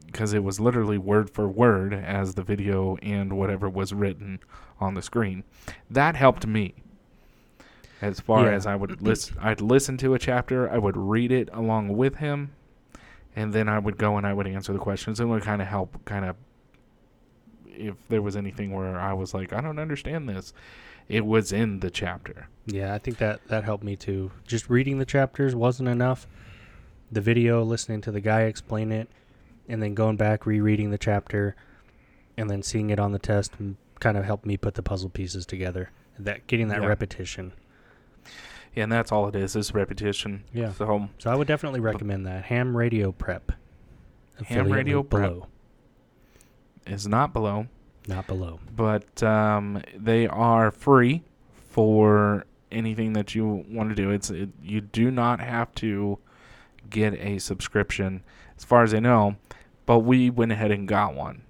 because 0.05 0.33
it 0.33 0.43
was 0.43 0.59
literally 0.59 0.97
word 0.97 1.29
for 1.29 1.47
word 1.47 1.93
as 1.93 2.33
the 2.35 2.41
video 2.43 2.95
and 3.03 3.33
whatever 3.37 3.69
was 3.69 3.93
written 3.93 4.39
on 4.79 4.93
the 4.95 5.01
screen. 5.01 5.43
That 5.89 6.15
helped 6.15 6.47
me. 6.47 6.73
As 8.01 8.19
far 8.19 8.45
Yeah. 8.45 8.53
as 8.53 8.65
I 8.65 8.75
would 8.75 9.01
listen, 9.03 9.37
I'd 9.39 9.61
listen 9.61 9.97
to 9.97 10.13
a 10.13 10.19
chapter, 10.19 10.69
I 10.69 10.77
would 10.77 10.95
read 10.97 11.31
it 11.31 11.49
along 11.53 11.89
with 11.97 12.15
him, 12.15 12.51
and 13.35 13.53
then 13.53 13.67
I 13.67 13.77
would 13.77 13.97
go 13.97 14.17
and 14.17 14.25
I 14.25 14.33
would 14.33 14.47
answer 14.47 14.73
the 14.73 14.79
questions. 14.79 15.19
and 15.19 15.29
would 15.29 15.43
kind 15.43 15.61
of 15.61 15.67
help, 15.67 16.03
kind 16.05 16.25
of, 16.25 16.35
if 17.79 17.95
there 18.09 18.21
was 18.21 18.35
anything 18.35 18.71
where 18.71 18.99
I 18.99 19.13
was 19.13 19.33
like, 19.33 19.53
I 19.53 19.61
don't 19.61 19.79
understand 19.79 20.27
this, 20.29 20.53
it 21.07 21.25
was 21.25 21.51
in 21.51 21.79
the 21.79 21.89
chapter. 21.89 22.47
Yeah, 22.65 22.93
I 22.93 22.99
think 22.99 23.17
that 23.17 23.39
that 23.47 23.63
helped 23.63 23.83
me 23.83 23.95
too. 23.95 24.31
Just 24.45 24.69
reading 24.69 24.99
the 24.99 25.05
chapters 25.05 25.55
wasn't 25.55 25.89
enough. 25.89 26.27
The 27.11 27.21
video, 27.21 27.63
listening 27.63 28.01
to 28.01 28.11
the 28.11 28.21
guy 28.21 28.41
explain 28.41 28.91
it, 28.91 29.09
and 29.67 29.81
then 29.81 29.95
going 29.95 30.17
back 30.17 30.45
rereading 30.45 30.91
the 30.91 30.97
chapter, 30.99 31.55
and 32.37 32.49
then 32.49 32.61
seeing 32.61 32.91
it 32.91 32.99
on 32.99 33.11
the 33.11 33.19
test, 33.19 33.53
kind 33.99 34.17
of 34.17 34.25
helped 34.25 34.45
me 34.45 34.57
put 34.57 34.75
the 34.75 34.83
puzzle 34.83 35.09
pieces 35.09 35.45
together. 35.45 35.89
That 36.19 36.45
getting 36.47 36.67
that 36.67 36.81
Yeah. 36.81 36.87
repetition. 36.87 37.53
Yeah, 38.75 38.83
and 38.83 38.91
that's 38.91 39.11
all 39.11 39.27
it 39.27 39.35
is, 39.35 39.55
is 39.55 39.73
repetition. 39.73 40.43
Yeah. 40.53 40.71
So 40.73 41.09
So 41.17 41.31
I 41.31 41.35
would 41.35 41.47
definitely 41.47 41.79
recommend 41.79 42.27
that 42.27 42.45
ham 42.45 42.77
radio 42.77 43.11
prep. 43.11 43.51
Affiliate 44.39 44.71
Radio 44.71 45.03
Prep. 45.03 45.29
below, 45.31 45.47
it's 46.89 47.07
not 47.07 47.31
below. 47.33 47.67
not 48.07 48.27
below. 48.27 48.59
but 48.75 49.21
um, 49.23 49.81
they 49.95 50.27
are 50.27 50.71
free 50.71 51.23
for 51.71 52.45
anything 52.71 53.13
that 53.13 53.33
you 53.35 53.65
want 53.69 53.89
to 53.89 53.95
do. 53.95 54.09
It's 54.11 54.29
it, 54.29 54.49
you 54.63 54.81
do 54.81 55.11
not 55.11 55.39
have 55.39 55.73
to 55.75 56.17
get 56.89 57.13
a 57.15 57.39
subscription, 57.39 58.23
as 58.57 58.63
far 58.65 58.83
as 58.83 58.93
I 58.93 58.99
know. 58.99 59.35
But 59.85 59.99
we 59.99 60.29
went 60.29 60.51
ahead 60.51 60.71
and 60.71 60.87
got 60.87 61.15
one, 61.15 61.41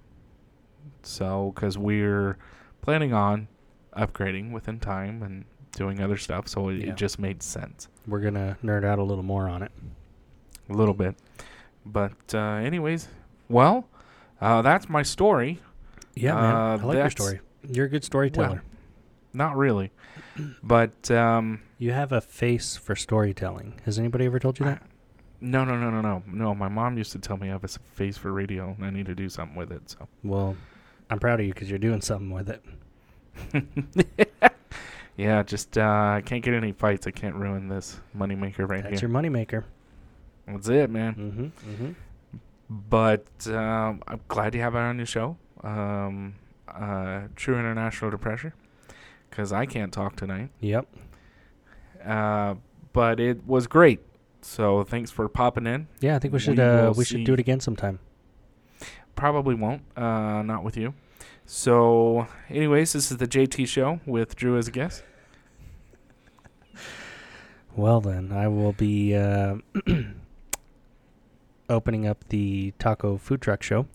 so 1.02 1.52
because 1.54 1.76
we're 1.78 2.36
planning 2.82 3.12
on 3.12 3.48
upgrading 3.96 4.52
within 4.52 4.78
time 4.80 5.22
and 5.22 5.44
doing 5.72 6.00
other 6.00 6.16
stuff, 6.16 6.48
so 6.48 6.68
it, 6.68 6.76
Yeah. 6.78 6.90
it 6.90 6.96
just 6.96 7.18
made 7.18 7.42
sense 7.42 7.88
We're 8.06 8.20
gonna 8.20 8.56
nerd 8.64 8.84
out 8.84 8.98
a 8.98 9.02
little 9.02 9.22
more 9.24 9.48
on 9.48 9.62
it. 9.62 9.72
a 10.68 10.72
little 10.72 10.94
bit. 10.94 11.16
But 11.84 12.12
uh, 12.34 12.38
anyways, 12.62 13.08
well, 13.48 13.86
uh, 14.40 14.62
that's 14.62 14.88
my 14.88 15.02
story. 15.02 15.60
Yeah, 16.14 16.34
man. 16.34 16.54
Uh, 16.54 16.78
I 16.80 16.84
like 16.84 16.96
your 16.96 17.10
story. 17.10 17.40
You're 17.68 17.86
a 17.86 17.88
good 17.88 18.04
storyteller. 18.04 18.62
Not 19.32 19.56
really, 19.56 19.92
but 20.62 21.10
um, 21.10 21.60
you 21.78 21.92
have 21.92 22.12
a 22.12 22.20
face 22.20 22.76
for 22.76 22.96
storytelling. 22.96 23.80
Has 23.84 23.98
anybody 23.98 24.26
ever 24.26 24.38
told 24.38 24.58
you 24.58 24.66
that? 24.66 24.82
No, 25.40 25.64
no, 25.64 25.76
no, 25.76 25.90
no, 25.90 26.00
no, 26.00 26.22
no. 26.26 26.54
My 26.54 26.68
mom 26.68 26.98
used 26.98 27.12
to 27.12 27.18
tell 27.18 27.36
me 27.36 27.48
I 27.48 27.52
have 27.52 27.64
a 27.64 27.68
face 27.68 28.18
for 28.18 28.32
radio, 28.32 28.74
and 28.76 28.84
I 28.84 28.90
need 28.90 29.06
to 29.06 29.14
do 29.14 29.28
something 29.28 29.56
with 29.56 29.72
it. 29.72 29.88
So, 29.88 30.08
Well, 30.22 30.56
I'm 31.08 31.18
proud 31.18 31.40
of 31.40 31.46
you 31.46 31.54
because 31.54 31.70
you're 31.70 31.78
doing 31.78 32.00
something 32.00 32.30
with 32.30 32.50
it. 32.50 32.62
yeah, 35.16 35.42
just 35.42 35.78
uh, 35.78 35.82
I 36.16 36.22
can't 36.24 36.42
get 36.42 36.54
any 36.54 36.72
fights. 36.72 37.06
I 37.06 37.10
can't 37.10 37.36
ruin 37.36 37.68
this 37.68 38.00
moneymaker 38.16 38.68
right 38.68 38.82
That's 38.82 38.82
here. 38.82 38.90
That's 38.90 39.02
your 39.02 39.10
moneymaker. 39.10 39.64
That's 40.46 40.68
it, 40.68 40.90
man. 40.90 41.14
Mm-hmm. 41.14 41.72
Mm-hmm. 41.72 41.92
But 42.70 43.26
um, 43.48 44.00
I'm 44.06 44.20
glad 44.28 44.54
you 44.54 44.60
have 44.60 44.76
it 44.76 44.78
on 44.78 44.96
your 44.96 45.06
show, 45.06 45.36
um, 45.64 46.36
uh, 46.68 47.22
True 47.34 47.58
International 47.58 48.12
Depression, 48.12 48.52
because 49.28 49.52
I 49.52 49.66
can't 49.66 49.92
talk 49.92 50.14
tonight. 50.14 50.50
Yep. 50.60 50.86
Uh, 52.06 52.54
but 52.92 53.18
it 53.18 53.44
was 53.44 53.66
great. 53.66 54.00
So 54.42 54.84
thanks 54.84 55.10
for 55.10 55.28
popping 55.28 55.66
in. 55.66 55.88
Yeah, 56.00 56.14
I 56.14 56.20
think 56.20 56.32
we 56.32 56.38
should 56.38 56.58
We 56.58 56.62
uh, 56.62 56.92
we 56.92 57.04
should 57.04 57.24
do 57.24 57.34
it 57.34 57.40
again 57.40 57.58
sometime. 57.58 57.98
Probably 59.16 59.54
won't. 59.56 59.82
Uh, 59.96 60.42
not 60.42 60.62
with 60.62 60.76
you. 60.76 60.94
So, 61.44 62.28
anyways, 62.48 62.92
this 62.92 63.10
is 63.10 63.16
the 63.16 63.26
JT 63.26 63.66
show 63.66 63.98
with 64.06 64.36
Drew 64.36 64.56
as 64.56 64.68
a 64.68 64.70
guest. 64.70 65.02
Well 67.76 68.00
then, 68.00 68.32
I 68.32 68.48
will 68.48 68.72
be 68.72 69.14
uh, 69.14 69.56
opening 71.70 72.06
up 72.06 72.28
the 72.28 72.72
taco 72.78 73.16
food 73.16 73.40
truck 73.40 73.62
show. 73.62 73.86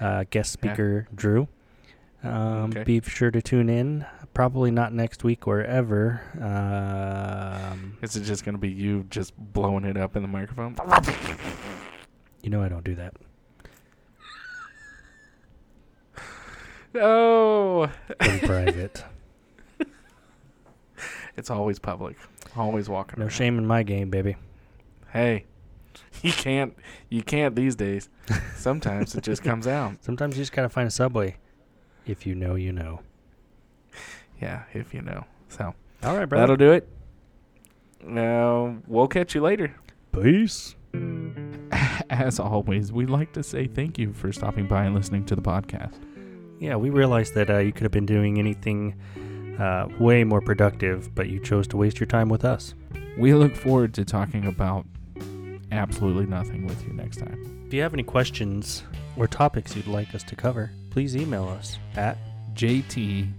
Uh, 0.00 0.24
guest 0.30 0.58
Yeah. 0.62 0.72
speaker 0.72 1.08
Drew. 1.14 1.48
Um, 2.24 2.70
Okay. 2.70 2.84
Be 2.84 3.00
sure 3.00 3.30
to 3.30 3.40
tune 3.40 3.68
in. 3.68 4.04
Probably 4.34 4.70
not 4.70 4.92
next 4.92 5.24
week 5.24 5.46
or 5.46 5.60
ever. 5.62 6.20
Um, 6.40 7.98
Is 8.02 8.16
it 8.16 8.22
just 8.22 8.44
going 8.44 8.54
to 8.54 8.58
be 8.60 8.70
you 8.70 9.04
just 9.10 9.32
blowing 9.36 9.84
it 9.84 9.96
up 9.96 10.16
in 10.16 10.22
the 10.22 10.28
microphone? 10.28 10.74
you 12.42 12.50
know 12.50 12.62
I 12.62 12.68
don't 12.68 12.84
do 12.84 12.94
that. 12.96 13.14
No. 16.94 17.84
In 18.20 18.38
private. 18.42 19.04
It's 21.36 21.50
always 21.50 21.78
public. 21.78 22.16
Always 22.56 22.88
walking 22.88 23.18
No 23.18 23.24
around. 23.24 23.30
shame 23.32 23.58
in 23.58 23.66
my 23.66 23.82
game, 23.82 24.10
baby. 24.10 24.36
Hey, 25.12 25.44
you 26.22 26.32
can't. 26.32 26.76
You 27.08 27.22
can't 27.22 27.54
these 27.54 27.74
days. 27.74 28.08
Sometimes 28.56 29.14
it 29.14 29.22
just 29.24 29.42
comes 29.42 29.66
out. 29.66 29.96
Sometimes 30.02 30.36
you 30.36 30.42
just 30.42 30.52
gotta 30.52 30.68
find 30.68 30.88
a 30.88 30.90
subway. 30.90 31.36
If 32.06 32.26
you 32.26 32.34
know, 32.34 32.54
you 32.54 32.72
know. 32.72 33.00
Yeah, 34.40 34.64
if 34.72 34.92
you 34.92 35.02
know. 35.02 35.24
So 35.48 35.74
All 36.02 36.16
right, 36.16 36.28
bro. 36.28 36.38
that'll 36.40 36.56
do 36.56 36.72
it. 36.72 36.88
Now 38.04 38.76
we'll 38.86 39.08
catch 39.08 39.34
you 39.34 39.40
later. 39.40 39.74
Peace. 40.12 40.74
As 42.10 42.38
always, 42.40 42.92
we'd 42.92 43.10
like 43.10 43.32
to 43.34 43.42
say 43.42 43.66
thank 43.66 43.98
you 43.98 44.12
for 44.12 44.32
stopping 44.32 44.66
by 44.66 44.84
and 44.84 44.94
listening 44.94 45.24
to 45.26 45.36
the 45.36 45.42
podcast. 45.42 45.94
Yeah, 46.58 46.76
we 46.76 46.90
realized 46.90 47.34
that 47.34 47.50
uh, 47.50 47.58
you 47.58 47.72
could 47.72 47.82
have 47.84 47.92
been 47.92 48.06
doing 48.06 48.38
anything 48.38 48.94
uh, 49.58 49.88
way 49.98 50.24
more 50.24 50.40
productive, 50.40 51.14
but 51.14 51.28
you 51.28 51.40
chose 51.40 51.66
to 51.68 51.76
waste 51.76 51.98
your 52.00 52.06
time 52.06 52.28
with 52.28 52.44
us. 52.44 52.74
We 53.18 53.34
look 53.34 53.54
forward 53.54 53.94
to 53.94 54.04
talking 54.04 54.46
about 54.46 54.86
absolutely 55.72 56.26
nothing 56.26 56.66
with 56.66 56.86
you 56.86 56.92
next 56.92 57.16
time. 57.16 57.64
If 57.66 57.74
you 57.74 57.82
have 57.82 57.94
any 57.94 58.04
questions 58.04 58.84
or 59.16 59.26
topics 59.26 59.74
you'd 59.74 59.86
like 59.86 60.14
us 60.14 60.22
to 60.24 60.36
cover, 60.36 60.70
please 60.90 61.16
email 61.16 61.48
us 61.48 61.78
at 61.96 62.18
JT 62.54 63.32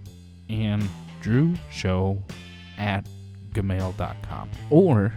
and 0.49 0.89
Drew 1.21 1.53
Show 1.71 2.21
at 2.77 3.07
gmail.com 3.51 4.49
or 4.69 5.13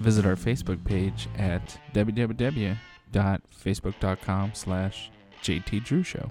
visit 0.00 0.26
our 0.26 0.36
Facebook 0.36 0.84
page 0.84 1.28
at 1.38 1.78
www.facebook.com 1.94 4.50
slash 4.54 5.10
JT 5.42 5.84
Drew 5.84 6.02
Show. 6.02 6.30